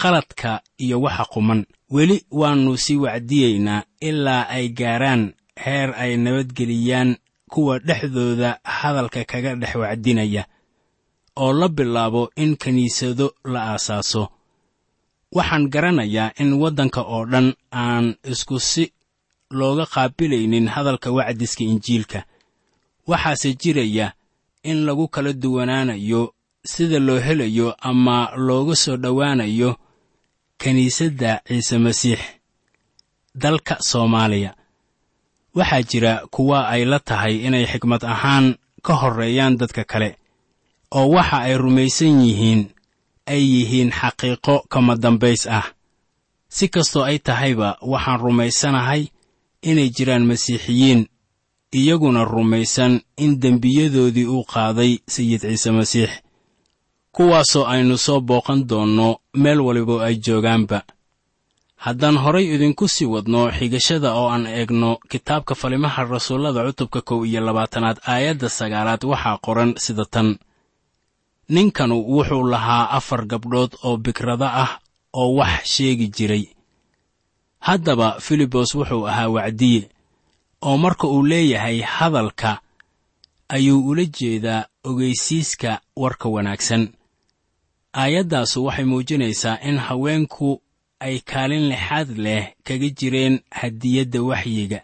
qaladka 0.00 0.52
iyo 0.84 0.96
waxa 1.04 1.24
quman. 1.32 1.60
Weli 1.94 2.16
waannu 2.40 2.72
sii 2.84 2.96
wacdiyeynaa 3.04 3.82
ilaa 4.08 4.44
ay 4.56 4.66
gaaraan 4.78 5.22
heer 5.64 5.90
ay 6.02 6.12
nabadgeliyaan 6.24 7.10
kuwa 7.52 7.78
dhexdooda 7.86 8.50
hadalka 8.64 9.24
kaga 9.30 9.52
dhex 9.60 9.74
wacdinaya 9.82 10.42
oo 11.36 11.52
la 11.60 11.68
bilaabo 11.68 12.22
in 12.42 12.56
kiniisado 12.56 13.26
la 13.52 13.60
aasaaso. 13.74 14.22
Waxaan 15.36 15.64
garanayaa 15.72 16.32
in 16.42 16.50
waddanka 16.62 17.00
oo 17.14 17.24
dhan 17.32 17.48
aan 17.82 18.06
isku 18.32 18.56
si 18.70 18.84
looga 19.58 19.86
qaabilaynin 19.94 20.66
hadalka 20.74 21.08
wacdiska 21.18 21.62
injiilka 21.72 22.20
waxaase 23.10 23.48
jiraya 23.60 24.06
in 24.70 24.78
lagu 24.86 25.06
kala 25.14 25.32
duwanaanayo 25.42 26.22
sida 26.70 26.98
loo 27.06 27.18
helayo 27.26 27.68
ama 27.90 28.16
looga 28.46 28.74
soo 28.82 28.96
dhowaanayo 29.02 29.70
kiniisadda 30.60 31.40
ciise 31.48 31.78
masiix 31.78 32.20
dalka 33.34 33.76
soomaaliya. 33.80 34.54
Waxaa 35.54 35.82
jira 35.82 36.12
kuwa 36.30 36.68
ay 36.68 36.84
la 36.84 36.98
tahay 36.98 37.34
inay 37.46 37.66
xikmad 37.66 38.02
ahaan 38.04 38.46
ka 38.82 38.92
horreeyaan 39.00 39.56
dadka 39.60 39.84
kale 39.84 40.10
oo 40.98 41.08
waxa 41.16 41.38
ay 41.46 41.54
rumaysan 41.62 42.20
yihiin 42.26 42.62
ay 43.32 43.42
yihiin 43.54 43.90
xaqiiqo 44.00 44.54
kama 44.72 44.94
dambays 44.96 45.46
ah. 45.46 45.66
Si 46.48 46.68
kastoo 46.68 47.04
ay 47.10 47.18
tahayba 47.18 47.78
waxaan 47.92 48.20
rumaysanahay 48.24 49.02
inay 49.62 49.88
jiraan 49.96 50.24
masiixiyiin 50.30 51.00
iyaguna 51.72 52.24
rumaysan 52.24 53.00
in 53.16 53.40
dembiyadoodii 53.40 54.26
uu 54.26 54.44
qaaday 54.44 54.98
sayid 55.06 55.40
ciise 55.40 55.70
masiix 55.70 56.10
kuwaasoo 57.12 57.64
aynu 57.66 57.98
soo 57.98 58.20
booqan 58.20 58.66
doonno 58.68 59.08
meel 59.34 59.60
waliboo 59.60 60.00
ay 60.00 60.14
joogaanba. 60.24 60.82
Haddaan 61.76 62.16
horay 62.18 62.46
idinku 62.54 62.88
sii 62.88 63.04
wadno 63.14 63.50
xigashada 63.58 64.14
oo 64.14 64.28
aan 64.28 64.46
eegno 64.46 64.90
kitaabka 65.10 65.54
falimaha 65.54 66.04
rasuullada 66.04 66.64
cutubka 66.66 67.00
kow 67.08 67.24
iyo 67.26 67.40
labaatanaad 67.40 67.98
aayadda 68.06 68.48
sagaalaad 68.48 69.02
waxaa 69.04 69.38
qoran 69.46 69.74
sida 69.84 70.04
tan. 70.04 70.28
Ninkanu 71.48 71.96
wuxuu 72.14 72.44
lahaa 72.52 72.90
afar 72.98 73.26
gabdhood 73.26 73.72
oo 73.82 73.96
bikrado 73.96 74.44
ah 74.44 74.78
oo 75.12 75.34
wax 75.38 75.64
sheegi 75.64 76.08
jiray. 76.08 76.44
Haddaba 77.60 78.20
filibos 78.20 78.74
wuxuu 78.74 79.06
ahaa 79.08 79.28
wacdiye 79.28 79.88
oo 80.62 80.76
marka 80.84 81.06
uu 81.08 81.22
leeyahay 81.30 81.80
hadalka 81.80 82.60
ayuu 83.48 83.88
ula 83.88 84.04
jeedaa 84.04 84.66
ogeysiiska 84.84 85.80
warka 85.96 86.28
wanaagsan. 86.28 86.88
Aayaddaasu 87.94 88.64
waxay 88.64 88.84
muujinaysaa 88.84 89.58
in 89.68 89.78
haweenku 89.78 90.62
ay 91.00 91.18
kaalin 91.30 91.64
lixaad 91.72 92.10
leh 92.24 92.44
kaga 92.66 92.88
jireen 92.98 93.40
hadiyadda 93.50 94.20
waxyiga. 94.22 94.80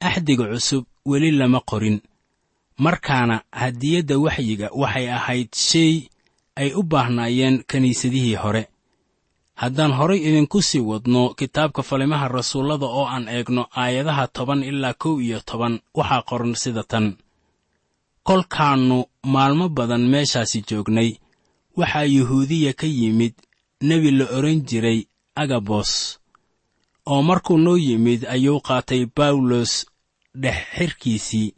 Axdiga 0.00 0.44
cusub 0.52 0.84
weli 1.06 1.30
lama 1.30 1.60
qorin 1.70 1.98
markaana 2.78 3.36
hadiyadda 3.60 4.16
waxyiga 4.24 4.68
waxay 4.80 5.06
ahayd 5.18 5.50
shay 5.68 5.92
ay 6.56 6.70
u 6.74 6.82
baahnaayeen 6.82 7.56
kiniisadihii 7.70 8.34
hore 8.42 8.62
haddaan 9.60 9.92
horay 9.98 10.20
idinku 10.28 10.58
sii 10.68 10.80
wadno 10.90 11.22
kitaabka 11.38 11.82
falimaha 11.88 12.26
rasuullada 12.36 12.86
oo 12.98 13.06
aan 13.14 13.28
eegno 13.36 13.62
aayadaha 13.82 14.24
toban 14.36 14.60
ilaa 14.70 14.94
kow 15.02 15.14
iyo 15.26 15.38
toban 15.50 15.74
waxaa 15.98 16.22
qoran 16.28 16.54
sida 16.62 16.82
tan. 16.90 17.06
Kolkaannu 18.26 18.98
maalmo 19.34 19.66
badan 19.76 20.04
meeshaasi 20.12 20.58
joognay 20.68 21.10
waxaa 21.78 22.04
yuhuudiya 22.16 22.72
ka 22.80 22.86
yimid 22.98 23.34
nebi 23.88 24.10
la 24.18 24.24
odhan 24.36 24.60
jiray 24.68 25.00
agabos. 25.42 25.90
Oo 27.10 27.22
markuu 27.28 27.58
noo 27.64 27.76
yimid 27.86 28.20
ayuu 28.34 28.60
qaatay 28.68 29.02
bawlos 29.16 29.72
dhex 30.42 30.58
xirkiisii 30.76 31.48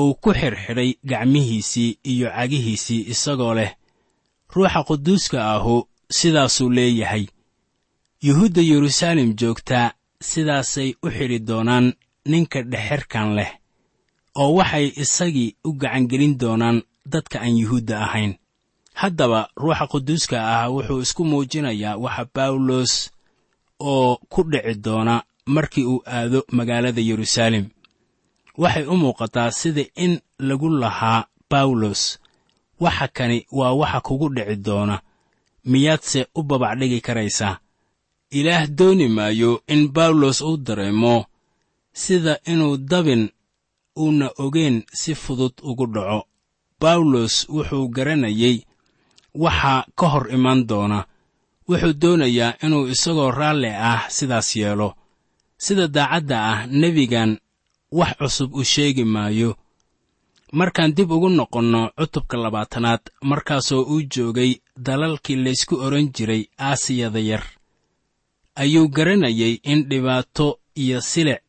uu 0.00 0.14
ku 0.22 0.30
xidhxidhay 0.40 0.90
gacmihiisii 1.10 1.90
iyo 2.12 2.28
cagihiisii 2.36 3.00
isagoo 3.12 3.54
leh. 3.58 3.72
Ruuxa 4.54 4.80
quduuska 4.88 5.38
ahu 5.54 5.76
sidaasuu 6.18 6.70
leeyahay 6.76 7.24
yuhuudda 8.26 8.60
yeruusaalem 8.70 9.30
joogtaa 9.40 9.92
sidaasay 10.30 10.90
u 11.04 11.08
xidhi 11.16 11.38
doonaan 11.48 11.86
ninka 12.30 12.60
dhexxirkan 12.72 13.28
leh 13.38 13.50
oo 14.42 14.50
waxay 14.58 14.86
isagii 15.02 15.56
u 15.68 15.72
gacangelin 15.80 16.34
doonaan 16.42 16.78
dadka 17.12 17.36
aan 17.40 17.56
yuhuudda 17.62 17.96
ahayn. 18.06 18.32
Haddaba 19.00 19.40
ruuxa 19.62 19.86
quduuska 19.92 20.36
ah 20.54 20.68
wuxuu 20.74 21.00
isku 21.04 21.22
muujinayaa 21.30 21.96
waxa 22.04 22.24
bawlos 22.34 22.92
oo 23.90 24.16
ku 24.32 24.40
dhici 24.50 24.74
doona 24.84 25.14
markii 25.54 25.84
uu 25.92 26.02
aado 26.06 26.38
magaalada 26.56 27.00
yeruusaalem. 27.08 27.66
Waxay 28.62 28.84
u 28.92 28.96
muuqataa 29.02 29.50
sida 29.60 29.84
in 30.04 30.12
lagu 30.38 30.68
lahaa 30.82 31.26
bawlos 31.50 32.02
waxa 32.80 33.06
kani 33.16 33.38
waa 33.58 33.72
waxa 33.80 34.00
kugu 34.06 34.28
dhici 34.36 34.56
doona. 34.66 34.96
Miyaadse 35.70 36.20
u 36.34 36.42
babacdhigi 36.42 37.00
karaysaa 37.06 37.58
ilaah 38.38 38.66
dooni 38.78 39.06
maayo 39.16 39.50
in 39.74 39.82
bawlos 39.96 40.38
uu 40.48 40.56
dareemo 40.66 41.14
sida 42.02 42.34
inuu 42.52 42.76
dabin 42.90 43.22
uuna 44.02 44.26
ogeen 44.44 44.76
si 44.92 45.14
fudud 45.14 45.54
ugu 45.62 45.86
dhaco. 45.94 46.20
Bawlos 46.80 47.34
wuxuu 47.54 47.88
garanayay 47.94 48.56
waxaa 49.42 49.86
ka 49.98 50.06
hor 50.12 50.26
iman 50.36 50.60
doona. 50.70 50.98
Wuxuu 51.68 51.92
doonayaa 52.02 52.56
inuu 52.64 52.88
isagoo 52.94 53.30
raalli 53.38 53.70
ah 53.90 54.02
sidaas 54.16 54.48
yeelo. 54.56 54.88
Sida 55.64 55.86
daacadda 55.96 56.36
ah 56.52 56.66
nebigan 56.80 57.38
wax 57.98 58.12
cusub 58.18 58.50
u 58.54 58.62
sheegi 58.64 59.04
maayo. 59.14 59.50
Markaan 60.58 60.94
dib 60.96 61.10
ugu 61.10 61.28
noqonno 61.28 61.80
cutubka 61.98 62.36
labaatanaad 62.36 63.02
markaasoo 63.30 63.82
uu 63.92 64.02
joogay 64.12 64.52
dalalkii 64.86 65.36
laysku 65.44 65.74
odhan 65.86 66.06
jiray 66.14 66.42
aasiyada 66.58 67.20
yar 67.30 67.44
ayuu 68.54 68.88
garanayay 68.88 69.54
in 69.62 69.88
dhibaato 69.88 70.58
iyo 70.74 71.00
silic 71.00 71.40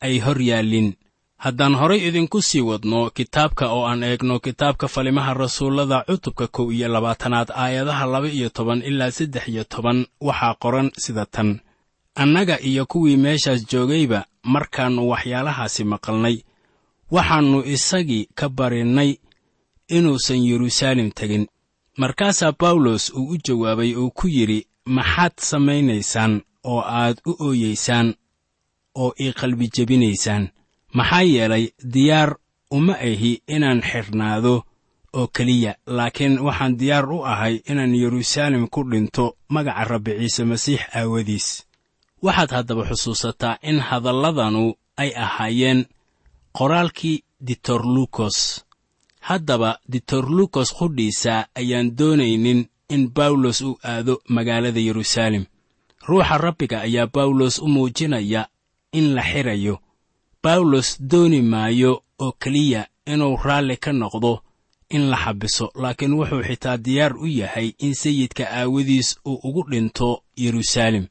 ay 0.00 0.18
hor 0.18 0.40
yaallin. 0.42 0.94
Haddaan 1.36 1.74
horay 1.74 2.00
idinku 2.08 2.42
sii 2.42 2.60
wadno 2.60 3.10
kitaabka 3.10 3.68
oo 3.72 3.84
aan 3.88 4.02
eegno 4.02 4.38
kitaabka 4.40 4.88
falimaha 4.88 5.34
rasuullada 5.34 6.04
cutubka 6.08 6.46
kow 6.46 6.72
iyo 6.72 6.88
labaatanaad 6.88 7.48
aayadaha 7.50 8.06
laba 8.06 8.28
iyo 8.28 8.48
toban 8.48 8.82
ilaa 8.82 9.10
saddex 9.10 9.48
iyo 9.48 9.64
toban 9.64 10.06
waxaa 10.20 10.54
qoran 10.54 10.90
sida 10.98 11.26
tan. 11.26 11.60
Annaga 12.14 12.60
iyo 12.60 12.86
kuwii 12.86 13.16
meeshaas 13.16 13.66
joogayba 13.70 14.26
markaannu 14.42 15.08
waxyaalahaasi 15.08 15.84
maqalnay. 15.84 16.36
Waxaannu 17.10 17.58
isagii 17.64 18.28
ka 18.34 18.48
barinnay 18.48 19.16
inuusan 19.88 20.44
yeruusaalem 20.44 21.10
tegin. 21.10 21.46
Markaasaa 21.96 22.52
bawlos 22.52 23.10
uu 23.16 23.28
u 23.32 23.36
jawaabay 23.44 23.94
oo 23.96 24.10
ku 24.10 24.28
yidhi 24.28 24.66
maxaad 24.84 25.32
samaynaysaan 25.50 26.40
oo 26.64 26.80
aad 26.80 27.16
u 27.26 27.32
ooyeysaan 27.46 28.14
oo 28.94 29.12
ii 29.20 29.32
qalbi 29.32 29.66
jebinaysaan 29.76 30.48
maxaa 30.96 31.22
yeelay 31.22 31.64
diyaar 31.94 32.30
uma 32.70 32.94
ahi 33.08 33.42
inaan 33.54 33.80
xidhnaado 33.90 34.54
oo 35.18 35.26
keliya 35.36 35.74
laakiin 35.86 36.38
waxaan 36.46 36.76
diyaar 36.78 37.06
u 37.12 37.18
ahay 37.32 37.54
inaan 37.70 37.94
yeruusaalem 37.94 38.68
ku 38.68 38.80
dhinto 38.90 39.36
magaca 39.48 39.84
rabbi 39.84 40.12
ciise 40.18 40.44
masiix 40.44 40.80
aawadiis. 40.98 41.46
Waxaad 42.22 42.50
haddaba 42.56 42.82
xusuusataa 42.90 43.58
in 43.62 43.78
hadalladanu 43.88 44.74
ay 45.02 45.10
ahaayeen 45.24 45.80
qoraalkii 46.58 47.16
ditorlukos 47.46 48.38
haddaba 49.28 49.70
ditorlukos 49.92 50.70
qudhiisa 50.78 51.34
ayaan 51.60 51.88
doonaynin 51.98 52.60
in 52.94 53.02
bawlos 53.16 53.60
uu 53.60 53.78
aado 53.90 54.14
magaalada 54.28 54.80
yeruusaalem 54.86 55.44
ruuxa 56.10 56.36
rabbiga 56.44 56.78
ayaa 56.86 57.06
bawlos 57.14 57.54
u 57.58 57.66
muujinaya 57.74 58.42
in 58.98 59.06
la 59.16 59.22
xidhayo 59.30 59.74
bawlos 60.44 60.88
dooni 61.10 61.40
maayo 61.52 61.92
oo 62.24 62.32
keliya 62.42 62.82
inuu 63.12 63.36
raalli 63.46 63.76
ka 63.84 63.92
noqdo 63.92 64.32
in 64.96 65.04
la 65.10 65.16
xabiso 65.24 65.66
laakiin 65.82 66.14
wuxuu 66.18 66.42
xitaa 66.48 66.76
diyaar 66.84 67.12
u 67.16 67.26
yahay 67.40 67.68
in 67.84 67.94
sayidka 68.02 68.44
aawadiis 68.58 69.08
uu 69.30 69.38
ugu 69.48 69.62
dhinto 69.70 70.08
yeruusaalem. 70.42 71.06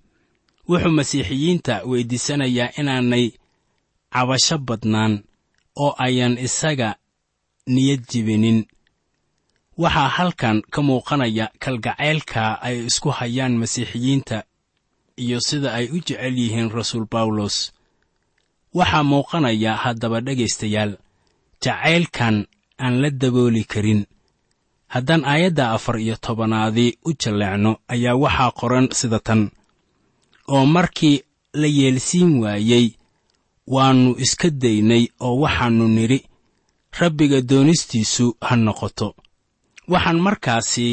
Wuxuu 0.70 0.92
masiixiyiinta 0.98 1.74
weyddiisanayaa 1.90 2.70
inaanay 2.80 3.26
cabasho 4.14 4.58
badnaan 4.68 5.14
oo 5.84 5.92
ayaan 6.06 6.36
isaga 6.48 6.90
niyad 7.74 8.02
jibinin. 8.12 8.60
Waxaa 9.82 10.08
halkan 10.18 10.58
ka 10.74 10.80
muuqanaya 10.88 11.46
kalgacaylka 11.64 12.44
ay 12.68 12.78
isku 12.90 13.10
hayaan 13.20 13.54
masiixiyiinta 13.62 14.38
iyo 15.24 15.38
sida 15.48 15.70
ay 15.78 15.86
u 15.92 15.98
jecel 16.08 16.36
yihiin 16.42 16.70
rasuul 16.78 17.06
bawlos 17.14 17.56
waxaa 18.78 19.04
muuqanaya 19.12 19.72
haddaba 19.84 20.18
dhegaystayaal 20.26 20.92
jacaylkan 21.64 22.36
aan 22.84 22.96
la 23.02 23.10
dabooli 23.22 23.64
karin. 23.72 24.02
Haddaan 24.94 25.24
aayadda 25.32 25.66
afar 25.78 25.96
iyo 26.06 26.16
tobanaadii 26.26 26.92
u 27.06 27.14
jalleecno 27.22 27.72
ayaa 27.94 28.16
waxaa 28.24 28.52
qoran 28.60 28.86
sida 29.00 29.20
tan. 29.28 29.42
Oo 30.54 30.66
markii 30.76 31.16
la 31.62 31.68
yeelsiin 31.80 32.32
waayey 32.44 32.86
waannu 33.74 34.12
iska 34.26 34.50
daynay 34.64 35.04
oo 35.26 35.36
waxaannu 35.44 35.86
nidhi 35.98 36.20
rabbiga 37.00 37.40
doonistiisu 37.50 38.26
ha 38.48 38.54
noqoto. 38.66 39.08
Waxaan 39.92 40.20
markaasi 40.28 40.88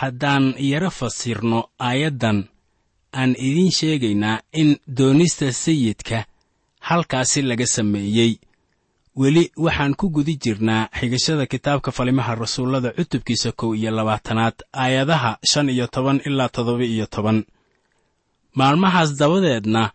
haddaan 0.00 0.44
yaro 0.70 0.90
fasirno 0.98 1.58
aayaddan 1.88 2.38
aan 3.12 3.30
idiin 3.38 3.72
sheegaynaa 3.72 4.40
in 4.52 4.76
doonista 4.98 5.52
sayidka 5.52 6.24
halkaasi 6.80 7.42
laga 7.42 7.66
sameeyey. 7.66 8.32
Weli 9.16 9.50
waxaan 9.56 9.94
ku 9.96 10.10
guda 10.10 10.32
jirnaa 10.44 10.88
xigashada 10.98 11.46
kitaabka 11.46 11.90
falimaha 11.92 12.34
rasuullada 12.34 12.90
cutubkiisa 12.96 13.52
kow 13.52 13.74
iyo 13.74 13.90
labaatanaad 13.90 14.54
aayadaha 14.72 15.38
shan 15.50 15.68
iyo 15.68 15.86
toban 15.86 16.20
ilaa 16.26 16.48
toddoba 16.48 16.84
iyo 16.84 17.06
toban. 17.06 17.44
Maalmahaas 18.54 19.18
dabadeedna 19.18 19.90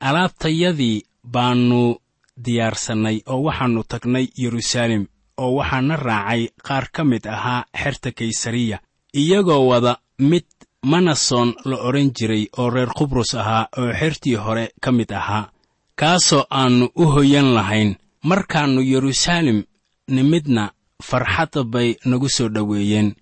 alaabtayadii 0.00 1.02
baannu 1.24 1.96
diyaarsannay 2.44 3.20
oo 3.26 3.42
waxaannu 3.46 3.82
tagnay 3.92 4.26
yeruusaalem 4.42 5.04
oo 5.42 5.52
waxaana 5.58 5.96
raacay 5.96 6.42
qaar 6.66 6.86
ka 6.94 7.04
mid 7.04 7.24
ahaa 7.26 7.64
xerta 7.82 8.10
kaysariya 8.18 8.78
iyagoo 9.20 9.66
wada 9.70 9.92
mid 10.18 10.44
manason 10.82 11.54
la 11.64 11.76
odhan 11.76 12.10
jiray 12.16 12.48
oo 12.58 12.70
reer 12.70 12.88
qubrus 12.88 13.34
ahaa 13.34 13.68
oo 13.78 13.92
xertii 13.92 14.34
hore 14.34 14.72
ka 14.80 14.92
mid 14.92 15.12
ahaa 15.12 15.50
kaasoo 15.94 16.44
aannu 16.50 16.88
u 16.96 17.04
hoyan 17.04 17.54
lahayn 17.54 17.96
markaannu 18.22 18.80
yeruusaalem 18.82 19.62
nimidna 20.08 20.72
farxadda 21.02 21.64
bay 21.64 21.96
nagu 22.04 22.28
soo 22.28 22.48
dhoweeyeen 22.48 23.14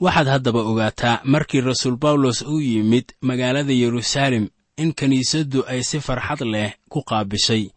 waxaad 0.00 0.28
haddaba 0.28 0.60
ogaataa 0.60 1.20
markii 1.24 1.60
rasuul 1.60 1.96
bawlos 1.96 2.42
uu 2.42 2.60
yimid 2.60 3.04
magaalada 3.20 3.72
yeruusaalem 3.72 4.48
in 4.76 4.94
kiniisaddu 4.94 5.64
ay 5.66 5.82
si 5.82 6.00
farxad 6.00 6.40
leh 6.42 6.72
ku 6.88 7.02
qaabishay. 7.02 7.70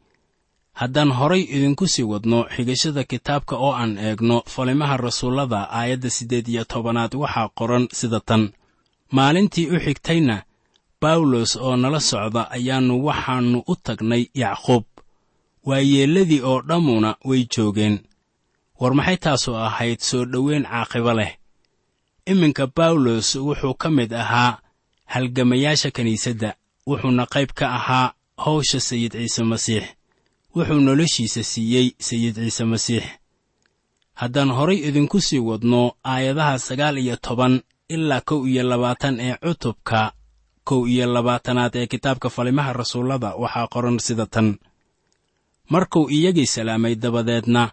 Haddaan 0.74 1.12
horay 1.12 1.42
idinku 1.42 1.88
sii 1.88 2.04
wadno 2.04 2.46
xigashada 2.56 3.04
kitaabka 3.04 3.56
oo 3.56 3.74
aan 3.74 3.98
eegno 3.98 4.44
falimaha 4.46 4.98
rasuullada 4.98 5.70
aayadda 5.72 6.10
siddeed 6.10 6.48
iyo 6.48 6.64
tobanaad 6.66 7.14
waxaa 7.16 7.50
qoran 7.58 7.88
sida 7.94 8.20
tan 8.20 8.50
maalintii 9.12 9.68
u 9.70 9.80
xigtayna 9.80 10.44
bawlos 11.02 11.56
oo 11.56 11.76
nala 11.76 12.00
socda 12.00 12.42
ayaannu 12.56 13.06
waxaannu 13.06 13.60
u 13.68 13.76
tagnay 13.86 14.24
yacquub. 14.42 14.84
Waayeelladii 15.68 16.42
oo 16.50 16.62
dhammuna 16.62 17.16
way 17.26 17.42
joogeen. 17.54 18.00
War 18.80 18.94
maxay 18.94 19.18
taasu 19.18 19.56
ahayd 19.56 20.00
soo 20.00 20.26
dhoweyn 20.26 20.64
caaqibo 20.64 21.14
leh? 21.14 21.32
Iminka 22.26 22.68
bawlos 22.76 23.36
wuxuu 23.36 23.74
ka 23.74 23.90
mid 23.90 24.12
ahaa 24.14 24.58
halgamayaasha 25.06 25.92
kiniisadda 25.92 26.50
wuxuuna 26.88 27.26
qayb 27.34 27.50
ka 27.60 27.66
ahaa 27.78 28.14
hawsha 28.38 28.80
sayid 28.80 29.12
ciise 29.12 29.44
masiix 29.44 29.84
wuxuu 30.56 30.80
noloshiisa 30.80 31.44
siiyey 31.44 31.88
sayid 32.00 32.36
ciise 32.36 32.64
masiix. 32.64 33.04
Haddaan 34.14 34.50
horay 34.58 34.78
idinku 34.88 35.22
sii 35.22 35.40
wadno 35.40 35.82
aayadaha 36.06 36.60
sagaal 36.60 36.98
iyo 36.98 37.16
toban 37.16 37.62
ilaa 37.90 38.22
kow 38.22 38.48
iyo 38.48 38.64
labaatan 38.64 39.20
ee 39.20 39.36
cutubka 39.44 40.12
kow 40.64 40.88
iyo 40.88 41.06
labaatanaad 41.14 41.76
ee 41.76 41.88
kitaabka 41.88 42.30
falimaha 42.30 42.74
rasuullada 42.74 43.36
waxaa 43.36 43.68
qoran 43.74 44.00
sida 44.00 44.26
tan. 44.26 44.58
Markuu 45.70 46.10
iyagii 46.10 46.46
salaamay 46.46 46.96
dabadeedna 46.96 47.72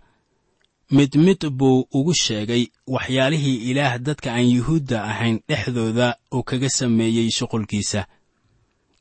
mid 0.90 1.12
mid 1.16 1.40
buu 1.50 1.87
ugu 1.92 2.14
sheegay 2.14 2.66
waxyaalihii 2.87 3.70
ilaah 3.70 3.98
dadka 3.98 4.33
aan 4.33 4.48
yuhuudda 4.57 5.05
ahayn 5.05 5.40
dhexdooda 5.48 6.16
uu 6.35 6.42
kaga 6.42 6.68
sameeyey 6.70 7.31
shuqulkiisa. 7.31 8.07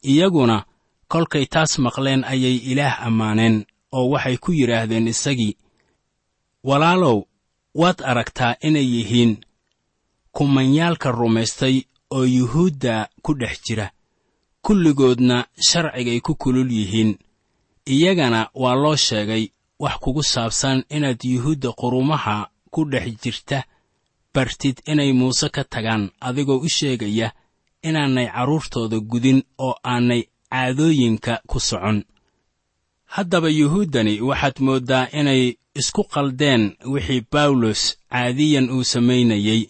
Iyaguna 0.04 0.66
kolkay 1.08 1.46
taas 1.46 1.80
maqleen 1.80 2.24
ayay 2.24 2.56
ilaah 2.72 2.96
ammaaneen 3.08 3.66
oo 3.92 4.10
waxay 4.14 4.38
ku 4.38 4.52
yidhaahdeen 4.52 5.08
isagii 5.08 5.58
walaalow 6.64 7.18
waad 7.82 8.00
aragtaa 8.12 8.56
inay 8.68 8.86
yihiin 8.96 9.38
kumanyaalka 10.36 11.12
rumaystay 11.12 11.76
oo 12.16 12.26
yuhuudda 12.26 13.10
ku 13.24 13.32
dhex 13.34 13.56
jira. 13.66 13.88
Kulligoodna 14.66 15.38
sharcigay 15.70 16.20
ku 16.26 16.36
kulul 16.36 16.72
yihiin. 16.72 17.12
Iyagana 17.86 18.50
waa 18.56 18.76
loo 18.76 18.96
sheegay 18.96 19.44
wax 19.80 19.96
kugu 20.04 20.24
saabsan 20.24 20.84
inaad 20.90 21.20
yuhuudda 21.24 21.70
qurumaha 21.80 22.50
ku 22.74 22.86
dhex 22.92 23.08
jirta. 23.22 23.64
Bartid 24.34 24.82
inay 24.92 25.12
muuse 25.14 25.50
ka 25.50 25.64
tagaan 25.64 26.10
adigoo 26.22 26.58
u 26.66 26.70
sheegaya 26.70 27.32
inaanay 27.84 28.28
carruurtooda 28.34 29.00
gudin 29.00 29.44
oo 29.60 29.76
aanay 29.86 30.22
caadooyinka 30.50 31.42
ku 31.48 31.60
socon. 31.60 32.04
Haddaba 33.06 33.50
yuhuuddani 33.50 34.22
waxaad 34.22 34.58
mooddaa 34.66 35.08
inay 35.20 35.58
isku 35.80 36.04
qaldeen 36.14 36.64
wixii 36.94 37.22
bawlos 37.32 37.82
caadiyan 38.12 38.70
uu 38.72 38.84
samaynayey 38.84 39.62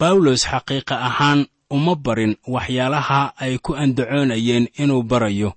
bawlos 0.00 0.42
xaqiiqa 0.50 0.94
ahaan 1.08 1.40
uma 1.76 1.94
barin 2.04 2.34
waxyaalaha 2.54 3.20
ay 3.44 3.54
ku 3.64 3.72
andacoonayeen 3.82 4.66
inuu 4.82 5.02
barayo. 5.10 5.50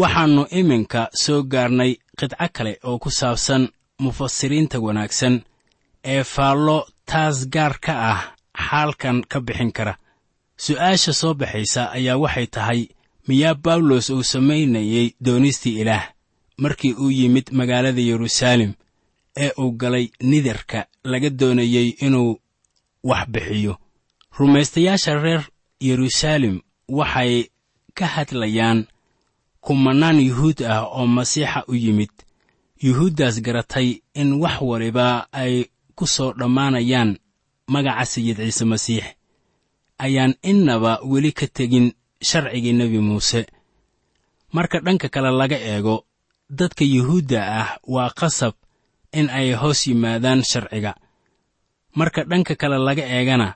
Waxaannu 0.00 0.42
iminka 0.58 1.02
soo 1.22 1.40
gaarnay 1.52 1.92
qidco 2.18 2.46
kale 2.56 2.72
oo 2.88 2.98
ku 3.02 3.10
saabsan 3.18 3.62
mufasiriinta 4.04 4.76
wanaagsan 4.86 5.34
ee 6.12 6.22
faallo 6.34 6.78
taas 7.10 7.36
gaar 7.54 7.74
ka 7.84 7.92
ah 8.12 8.20
xaalkan 8.66 9.18
ka 9.30 9.38
bixin 9.46 9.72
kara. 9.76 9.94
Su'aasha 10.64 11.12
soo 11.20 11.34
baxaysa 11.40 11.82
ayaa 11.96 12.16
waxay 12.24 12.46
tahay 12.54 12.80
miyaa 13.28 13.54
bawlos 13.64 14.06
uu 14.14 14.22
samaynayey 14.32 15.06
doonistii 15.24 15.80
ilaah 15.82 16.04
markii 16.62 16.94
uu 17.02 17.10
yimid 17.18 17.46
magaalada 17.58 18.00
yeruusaalem 18.08 18.72
ee 19.44 19.50
uu 19.62 19.70
galay 19.80 20.06
nidarka 20.30 20.80
laga 21.10 21.30
doonayey 21.40 21.88
inuu 22.06 22.30
wax 23.02 23.28
bixiyo. 23.28 23.76
Rumaystayaasha 24.38 25.14
reer 25.22 25.42
yeruusaalem 25.80 26.60
waxay 26.88 27.50
ka 27.94 28.06
hadlayaan 28.06 28.86
kumannaan 29.60 30.20
yuhuud 30.20 30.62
ah 30.62 30.82
oo 30.86 31.06
masiixa 31.06 31.64
u 31.68 31.74
yimid. 31.74 32.10
Yuhuuddaas 32.82 33.40
garatay 33.42 34.00
in 34.14 34.32
wax 34.42 34.60
waliba 34.60 35.26
ay 35.32 35.54
ku 35.94 36.06
soo 36.06 36.32
dhammaanayaan 36.32 37.18
magaca 37.72 38.04
sayid 38.12 38.36
ciise 38.36 38.64
masiix. 38.64 39.04
Ayaan 39.98 40.34
innaba 40.42 41.00
weli 41.04 41.32
ka 41.32 41.46
tegin 41.46 41.92
sharcigii 42.22 42.72
nebi 42.72 42.98
muuse. 42.98 43.46
Marka 44.52 44.80
dhanka 44.80 45.08
kale 45.08 45.30
laga 45.30 45.58
eego 45.60 46.04
dadka 46.50 46.84
yuhuudda 46.84 47.40
ah 47.60 47.68
waa 47.86 48.10
qasab 48.10 48.54
in 49.12 49.28
ay 49.30 49.52
hoos 49.52 49.86
yimaadaan 49.86 50.42
sharciga 50.50 50.94
marka 52.00 52.20
dhanka 52.30 52.54
kale 52.60 52.76
laga 52.86 53.04
eegana 53.16 53.48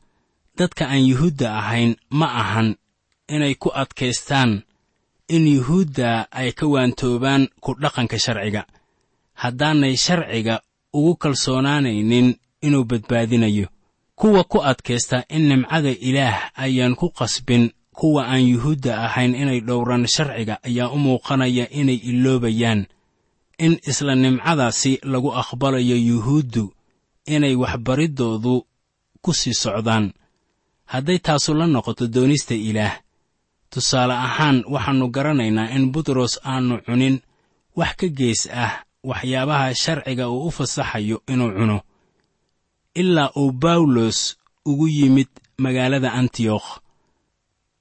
dadka 0.58 0.84
aan 0.92 1.02
yuhuudda 1.10 1.48
ahayn 1.60 1.92
ma 2.18 2.26
ahan 2.42 2.68
inay 3.34 3.54
ku 3.62 3.68
adkaystaan 3.82 4.52
in 5.34 5.44
yuhuudda 5.56 6.28
ay 6.40 6.52
ka 6.58 6.64
waantoobaan 6.72 7.42
ku 7.64 7.70
dhaqanka 7.82 8.18
sharciga. 8.24 8.62
Haddaanay 9.42 9.94
sharciga 10.04 10.54
ugu 10.92 11.12
kalsoonaanaynin 11.22 12.28
inuu 12.66 12.84
badbaadinayo. 12.84 13.66
Kuwa 14.14 14.44
ku 14.44 14.58
adkaysta 14.70 15.24
in 15.28 15.48
nimcada 15.48 15.90
ilaah 16.08 16.52
ayaan 16.64 16.94
ku 17.00 17.10
qasbin 17.18 17.72
kuwa 17.98 18.22
aan 18.30 18.44
yuhuudda 18.52 18.92
ahayn 19.06 19.34
inay 19.34 19.60
dhowraan 19.60 20.06
sharciga 20.06 20.58
ayaa 20.62 20.92
u 20.94 20.98
muuqanaya 20.98 21.66
inay 21.80 21.98
iloobayaan 22.10 22.86
in 23.58 23.72
isla 23.90 24.14
nimcadaasi 24.14 24.92
lagu 25.02 25.30
aqbalayo 25.34 25.96
yuhuuddu 25.96 26.64
inay 27.26 27.54
waxbariddoodu 27.62 28.54
ku 29.22 29.30
sii 29.34 29.54
socdaan. 29.54 30.12
Hadday 30.92 31.18
taasu 31.18 31.54
la 31.54 31.66
noqoto 31.66 32.06
doonista 32.06 32.54
ilaah 32.54 32.94
tusaale 33.70 34.12
ahaan 34.14 34.64
waxaannu 34.72 35.06
garanaynaa 35.14 35.70
in 35.76 35.84
butros 35.92 36.40
aannu 36.44 36.76
cunin. 36.86 37.16
Wax 37.76 37.92
ka 38.00 38.06
gees 38.18 38.42
ah 38.52 38.72
waxyaabaha 39.04 39.74
sharciga 39.74 40.28
uu 40.30 40.46
u 40.46 40.50
fasaxayo 40.50 41.22
inuu 41.32 41.50
cuno. 41.58 41.78
Ilaa 42.94 43.30
uu 43.36 43.52
bawlos 43.52 44.36
ugu 44.64 44.88
yimid 44.88 45.28
magaalada 45.58 46.12
antiyokh. 46.12 46.68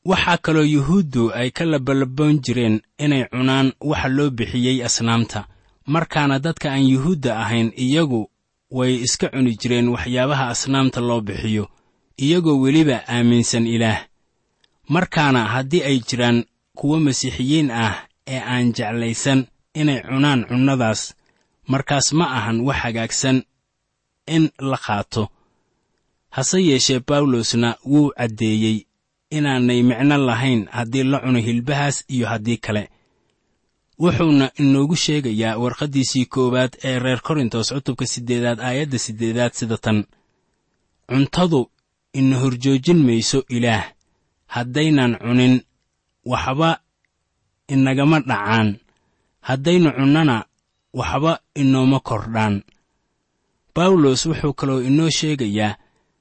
Waxaa 0.05 0.37
kaloo 0.37 0.63
yuhuuddu 0.63 1.31
ay 1.33 1.49
ka 1.51 1.65
labalaboon 1.65 2.39
jireen 2.43 2.81
inay 2.97 3.23
cunaan 3.31 3.73
waxa 3.81 4.07
loo 4.09 4.29
bixiyey 4.29 4.83
asnaamta 4.87 5.47
markaana 5.93 6.39
dadka 6.39 6.71
aan 6.71 6.85
yuhuudda 6.93 7.31
ahayn 7.43 7.69
iyagu 7.85 8.21
way 8.77 8.91
iska 9.05 9.27
cuni 9.33 9.51
jireen 9.61 9.87
waxyaabaha 9.93 10.45
asnaamta 10.53 10.99
loo 11.07 11.21
bixiyo 11.27 11.65
iyagoo 12.23 12.57
weliba 12.63 12.97
aaminsan 13.13 13.65
ilaah. 13.75 13.99
Markaana 14.93 15.41
haddii 15.53 15.83
ay 15.89 15.97
jiraan 16.07 16.39
kuwo 16.77 16.95
masiixiyiin 17.05 17.69
ah 17.83 17.95
ee 18.33 18.39
aan 18.53 18.67
jeclaysan 18.77 19.39
inay 19.79 19.99
cunaan 20.09 20.41
cunnadaas 20.49 21.01
markaas 21.71 22.07
ma 22.17 22.25
ahan 22.37 22.57
wax 22.67 22.77
hagaagsan 22.83 23.37
in 24.35 24.43
la 24.69 24.77
qaato. 24.85 25.23
Hase 26.35 26.57
yeeshee 26.69 26.99
bawlosna 27.07 27.69
wuu 27.91 28.09
caddeeyey 28.17 28.77
inaanay 29.37 29.81
micno 29.89 30.17
lahayn 30.27 30.61
haddii 30.75 31.03
la 31.11 31.17
cuno 31.23 31.39
hilbahaas 31.47 31.97
iyo 32.07 32.25
haddii 32.31 32.57
kale 32.65 32.83
wuxuuna 33.99 34.51
inoogu 34.61 34.95
sheegayaa 34.95 35.57
warqaddiisii 35.57 36.25
koowaad 36.25 36.73
ee 36.83 36.99
reer 36.99 37.21
korintos 37.21 37.67
cutubka 37.73 38.05
siddeedaad 38.05 38.59
aayadda 38.59 38.97
siddeedaad 38.99 39.53
sida 39.53 39.77
tan. 39.77 40.03
Cuntadu 41.09 41.69
ina 42.13 42.39
horjoojin 42.39 42.99
mayso 43.05 43.43
ilaah. 43.49 43.85
Haddaynan 44.47 45.17
cunin 45.21 45.61
waxba 46.25 46.79
inagama 47.67 48.19
dhacaan. 48.19 48.79
Haddaynu 49.41 49.89
cunnana 49.97 50.45
waxba 50.93 51.39
inooma 51.55 51.99
kordhaan. 51.99 52.63
Bawlos 53.75 54.25
wuxuu 54.25 54.53
kaloo 54.53 54.81
inoo 54.81 55.09
sheegayaa 55.09 55.77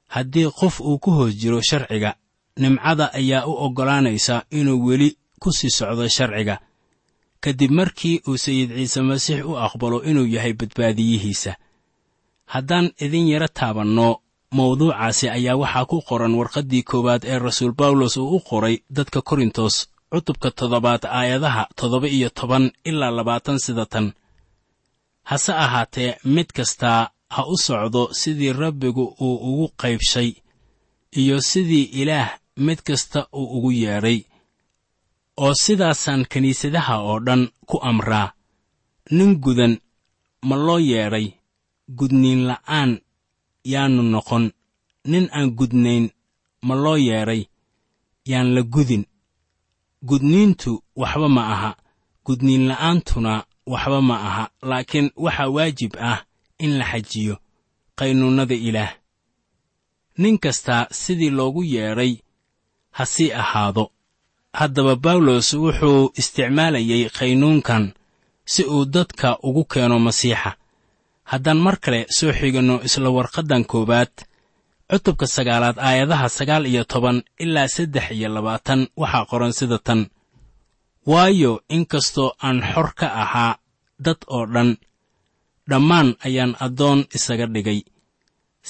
haddii 0.09 0.51
qof 0.59 0.81
uu 0.81 0.99
ku 0.99 1.11
hoos 1.11 1.35
jiro 1.41 1.61
sharciga 1.63 2.15
nimcada 2.57 3.13
ayaa 3.15 3.47
u 3.47 3.53
oggolaanaysa 3.65 4.45
inuu 4.51 4.85
weli 4.87 5.17
ku 5.41 5.53
sii 5.53 5.71
socdo 5.71 6.09
sharciga 6.09 6.61
kadib 7.45 7.71
markii 7.79 8.17
uu 8.29 8.37
sayid 8.45 8.71
ciise 8.77 9.01
masiix 9.11 9.41
u 9.51 9.53
aqbalo 9.67 9.99
inuu 10.11 10.27
yahay 10.35 10.53
badbaadiyihiisa. 10.61 11.53
Haddaan 12.53 12.87
idin 13.05 13.27
yaro 13.33 13.49
taabanno 13.59 14.09
mawduucaasi 14.57 15.27
ayaa 15.37 15.57
waxaa 15.63 15.85
ku 15.91 15.97
qoran 16.09 16.35
warqaddii 16.41 16.83
koowaad 16.91 17.23
ee 17.33 17.39
rasuul 17.47 17.73
bawlos 17.81 18.15
uu 18.17 18.29
u 18.37 18.41
qoray 18.49 18.77
dadka 18.97 19.21
korintos 19.29 19.75
cutubka 20.13 20.49
toddobaad 20.59 21.03
aayadaha 21.19 21.63
toddoba 21.79 22.09
iyo 22.17 22.29
toban 22.39 22.65
ilaa 22.89 23.11
labaatan 23.19 23.59
sida 23.65 23.87
tan. 23.93 24.07
Hase 25.31 25.53
ahaatee 25.65 26.11
mid 26.35 26.49
kastaa 26.57 27.01
ha 27.35 27.43
u 27.47 27.57
socdo 27.67 28.03
sidii 28.21 28.53
rabbigu 28.63 29.05
uu 29.27 29.37
ugu 29.49 29.67
qaybshay 29.81 30.31
iyo 31.21 31.37
sidii 31.51 31.87
ilaah 32.01 32.29
mid 32.67 32.79
kasta 32.89 33.21
uu 33.33 33.47
ugu 33.57 33.71
yeedhay 33.83 34.19
oo 35.37 35.55
sidaasaan 35.55 36.23
kiniisadaha 36.31 36.95
oo 37.09 37.19
dhan 37.27 37.43
ku 37.69 37.77
amraa 37.91 38.33
nin 39.11 39.31
gudan 39.45 39.75
ma 40.49 40.57
loo 40.67 40.79
yeedhay 40.91 41.27
gudniin 41.99 42.41
la'aan 42.49 42.91
yaannu 43.73 44.03
noqon. 44.03 44.45
Nin 45.11 45.25
aan 45.37 45.51
gudnayn 45.59 46.05
ma 46.67 46.75
loo 46.85 46.97
yeedhay 46.97 47.43
yaan 48.31 48.49
la 48.55 48.63
gudin. 48.63 49.05
Gudniintu 50.09 50.73
waxba 51.01 51.29
ma 51.37 51.43
aha 51.55 51.71
gudniin 52.27 52.65
la'aantuna 52.71 53.33
waxba 53.73 53.99
ma 54.09 54.17
aha 54.29 54.45
laakiin 54.69 55.09
waxaa 55.25 55.49
waajib 55.57 55.93
ah 56.11 56.21
in 56.65 56.73
la 56.79 56.85
xajiyo 56.91 57.35
qaynuunnada 57.99 58.55
ilaah. 58.69 58.93
Nin 60.21 60.39
kastaa 60.39 60.87
sidii 61.01 61.31
loogu 61.39 61.63
yeedhay 61.75 62.13
ha 62.97 63.03
sii 63.07 63.31
ahaado 63.33 63.85
haddaba 64.59 64.95
bawlos 65.05 65.49
wuxuu 65.63 66.13
isticmaalayay 66.21 67.03
qaynuunkan 67.19 67.85
si 68.53 68.63
uu 68.75 68.85
dadka 68.95 69.29
ugu 69.49 69.63
keeno 69.73 69.97
masiixa. 70.07 70.51
Haddaan 71.31 71.61
mar 71.65 71.77
kale 71.85 72.01
soo 72.17 72.33
xiganno 72.39 72.77
isla 72.87 73.09
warqaddan 73.17 73.65
koowaad 73.71 74.13
cutubka 74.91 75.27
sagaalaad 75.37 75.79
aayadaha 75.89 76.29
sagaal 76.39 76.65
iyo 76.73 76.83
toban 76.93 77.19
ilaa 77.45 77.69
saddex 77.75 78.07
iyo 78.17 78.29
labaatan 78.37 78.81
waxaa 79.01 79.25
qoran 79.31 79.53
sida 79.59 79.79
tan. 79.87 80.01
Waayo 81.11 81.53
inkastoo 81.77 82.31
aan 82.47 82.59
xor 82.73 82.89
ka 82.99 83.07
ahaa 83.23 83.53
dad 84.05 84.21
oo 84.35 84.45
dhan 84.55 84.71
dhammaan 85.71 86.09
ayaan 86.27 86.53
addoon 86.65 87.01
isaga 87.17 87.47
dhigay 87.55 87.81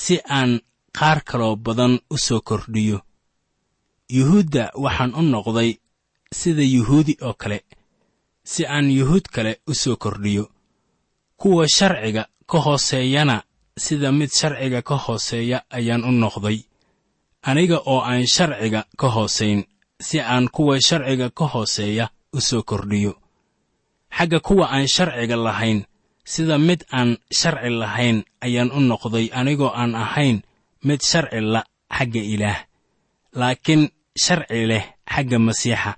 si 0.03 0.15
aan 0.39 0.51
qaar 0.99 1.19
kaloo 1.29 1.55
badan 1.65 1.95
u 2.15 2.17
soo 2.27 2.41
kordhiyo 2.49 2.99
yuhuudda 4.09 4.71
waxaan 4.75 5.15
u 5.15 5.23
noqday 5.23 5.79
sida 6.33 6.63
yuhuudi 6.63 7.17
oo 7.23 7.35
kale 7.35 7.65
si 8.45 8.67
aan 8.67 8.91
yuhuud 8.91 9.23
kale 9.33 9.61
u 9.67 9.75
soo 9.75 9.97
kordhiyo. 9.97 10.51
Kuwa 11.37 11.69
sharciga 11.69 12.27
ka 12.47 12.59
hooseeyana 12.61 13.43
sida 13.79 14.13
mid 14.13 14.31
sharciga 14.41 14.83
ka 14.83 14.97
hooseeya 14.97 15.63
ayaan 15.71 16.05
u 16.05 16.13
noqday. 16.13 16.59
Aniga 17.43 17.79
oo 17.87 18.01
aan 18.01 18.27
sharciga 18.27 18.85
ka 18.97 19.09
hoosayn 19.09 19.65
si 20.01 20.21
aan 20.21 20.49
kuwa 20.49 20.81
sharciga 20.81 21.31
ka 21.31 21.47
hooseeya 21.47 22.11
u 22.33 22.41
soo 22.41 22.63
kordhiyo. 22.63 23.15
Xagga 24.17 24.41
kuwa 24.41 24.67
aan 24.71 24.89
sharciga 24.89 25.37
lahayn 25.37 25.85
sida 26.25 26.59
mid 26.59 26.85
aan 26.93 27.17
sharci 27.31 27.71
lahayn 27.71 28.25
ayaan 28.41 28.71
u 28.71 28.81
noqday 28.81 29.31
anigoo 29.33 29.71
aan 29.75 29.95
ahayn 29.95 30.43
mid 30.85 31.01
sharci 31.03 31.41
la 31.41 31.65
xagga 31.91 32.21
ilaah 32.21 32.59
laakiin 33.41 33.83
sharci 34.25 34.67
leh 34.71 34.85
xagga 35.15 35.39
masiixa 35.47 35.93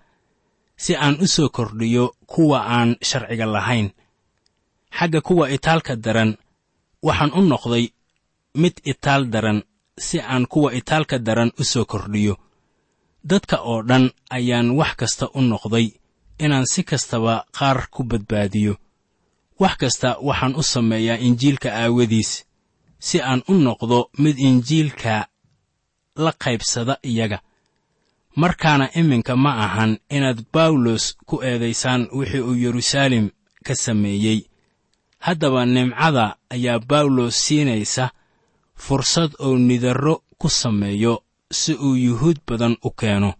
si 0.83 0.93
aan 0.97 1.17
u 1.25 1.27
soo 1.35 1.49
kordhiyo 1.57 2.05
kuwa 2.27 2.59
aan 2.77 2.91
sharciga 3.09 3.47
lahayn. 3.55 3.89
Xagga 4.99 5.21
kuwa 5.27 5.45
itaalka 5.57 5.97
daran 6.05 6.31
waxaan 7.07 7.33
u 7.39 7.41
noqday 7.53 7.85
mid 8.63 8.75
itaal 8.93 9.23
daran 9.33 9.59
si 10.07 10.17
aan 10.21 10.45
kuwa 10.53 10.69
itaalka 10.79 11.17
daran 11.27 11.51
u 11.61 11.65
soo 11.73 11.85
kordhiyo. 11.93 12.35
Dadka 13.31 13.57
oo 13.71 13.83
dhan 13.89 14.11
ayaan 14.37 14.69
wax 14.79 14.93
kasta 15.01 15.25
u 15.35 15.41
noqday 15.41 15.87
inaan 16.45 16.67
si 16.73 16.83
kastaba 16.91 17.35
qaar 17.57 17.79
ku 17.95 18.01
badbaadiyo. 18.11 18.75
Wax 19.61 19.75
kasta 19.81 20.09
waxaan 20.29 20.55
u 20.57 20.63
sameeyaa 20.63 21.17
injiilka 21.27 21.69
aawadiis 21.83 22.31
si 23.07 23.17
aan 23.21 23.43
u 23.49 23.55
noqdo 23.67 23.99
mid 24.23 24.37
injiilka 24.49 25.15
la 26.17 26.33
qaybsada 26.33 26.99
iyaga. 27.03 27.41
Markaana 28.37 28.91
iminka 28.95 29.37
ma 29.37 29.53
ahan 29.65 29.99
inaad 30.11 30.45
bawlos 30.53 31.15
ku 31.27 31.43
eedaysaan 31.43 32.09
wixii 32.13 32.41
uu 32.41 32.55
yeruusaalem 32.55 33.31
ka 33.67 33.75
sameeyey. 33.75 34.47
Haddaba 35.19 35.67
nimcada 35.67 36.37
ayaa 36.51 36.79
bawlos 36.79 37.35
siinaysa 37.47 38.11
fursad 38.77 39.31
oo 39.39 39.59
nidarro 39.59 40.23
ku 40.39 40.49
sameeyo 40.51 41.23
si 41.51 41.75
uu 41.75 41.95
yuhuud 41.97 42.39
badan 42.47 42.77
u 42.83 42.91
keeno. 42.91 43.35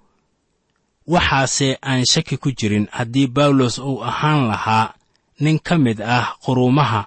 Waxaase 1.07 1.79
aan 1.83 2.05
shaki 2.07 2.37
ku 2.37 2.51
jirin 2.53 2.87
haddii 2.91 3.27
bawlos 3.27 3.79
uu 3.79 4.03
ahaan 4.05 4.49
lahaa 4.49 4.95
nin 5.41 5.59
ka 5.59 5.79
mid 5.79 6.01
ah 6.01 6.37
quruumaha 6.45 7.07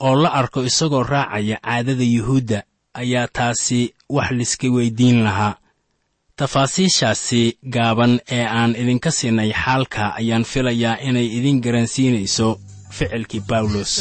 oo 0.00 0.14
la 0.22 0.28
arko 0.32 0.64
isagoo 0.64 1.02
raacaya 1.02 1.56
caadada 1.62 2.04
yuhuudda 2.04 2.62
ayaa 2.94 3.28
taasi 3.28 3.94
wax 4.16 4.30
liska 4.38 4.68
weyddiin 4.76 5.18
lahaa. 5.26 5.54
Tafaasiishaasi 6.36 7.42
gaaban 7.74 8.12
ee 8.36 8.44
aan 8.58 8.72
idinka 8.82 9.10
siinay 9.10 9.50
xaalka 9.62 10.02
ayaan 10.20 10.44
filayaa 10.52 10.96
inay 11.08 11.26
idin 11.38 11.60
garansiinayso 11.64 12.48
ficilkii 12.96 13.42
bawlos 13.48 13.92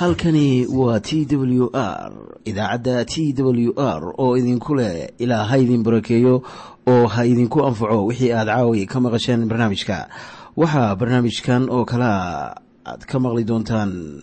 halkani 0.00 0.66
waa 0.66 1.00
t 1.00 1.26
w 1.36 1.70
r 1.74 2.12
idaacadda 2.44 3.04
t 3.04 3.34
w 3.36 3.72
r 3.76 4.02
oo 4.18 4.36
idinku 4.36 4.74
leh 4.74 5.08
ilaa 5.18 5.44
ha 5.44 5.58
idin 5.58 5.82
barakeeyo 5.82 6.42
oo 6.86 7.06
ha 7.06 7.24
idinku 7.26 7.66
anfaco 7.66 8.06
wixii 8.06 8.32
aad 8.32 8.46
caawi 8.48 8.86
ka 8.86 9.00
maqasheen 9.00 9.48
barnaamijka. 9.48 10.08
Waxaa 10.56 10.96
barnaamijkan 10.96 11.68
oo 11.70 11.84
kalea 11.84 12.54
aad 12.86 13.02
ka 13.10 13.18
maqli 13.20 13.44
doontaan 13.44 14.22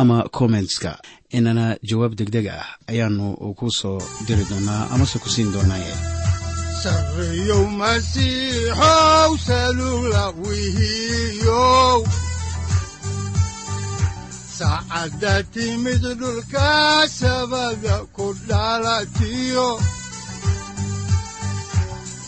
ama 0.00 0.16
kommentska 0.36 0.90
inana 1.36 1.64
jawaab 1.88 2.12
degdeg 2.18 2.46
ah 2.58 2.66
ayaanu 2.90 3.26
ku 3.58 3.66
soo 3.78 3.98
diri 4.26 4.44
doonaa 4.50 4.82
amase 4.92 5.16
ku 5.22 5.28
siin 5.34 5.48
doonaaye 5.54 5.94
saacadda 14.58 15.34
timid 15.52 16.02
dhulka 16.20 16.68
sabada 17.18 17.96
ku 18.16 18.26
dhalatiyo 18.48 19.68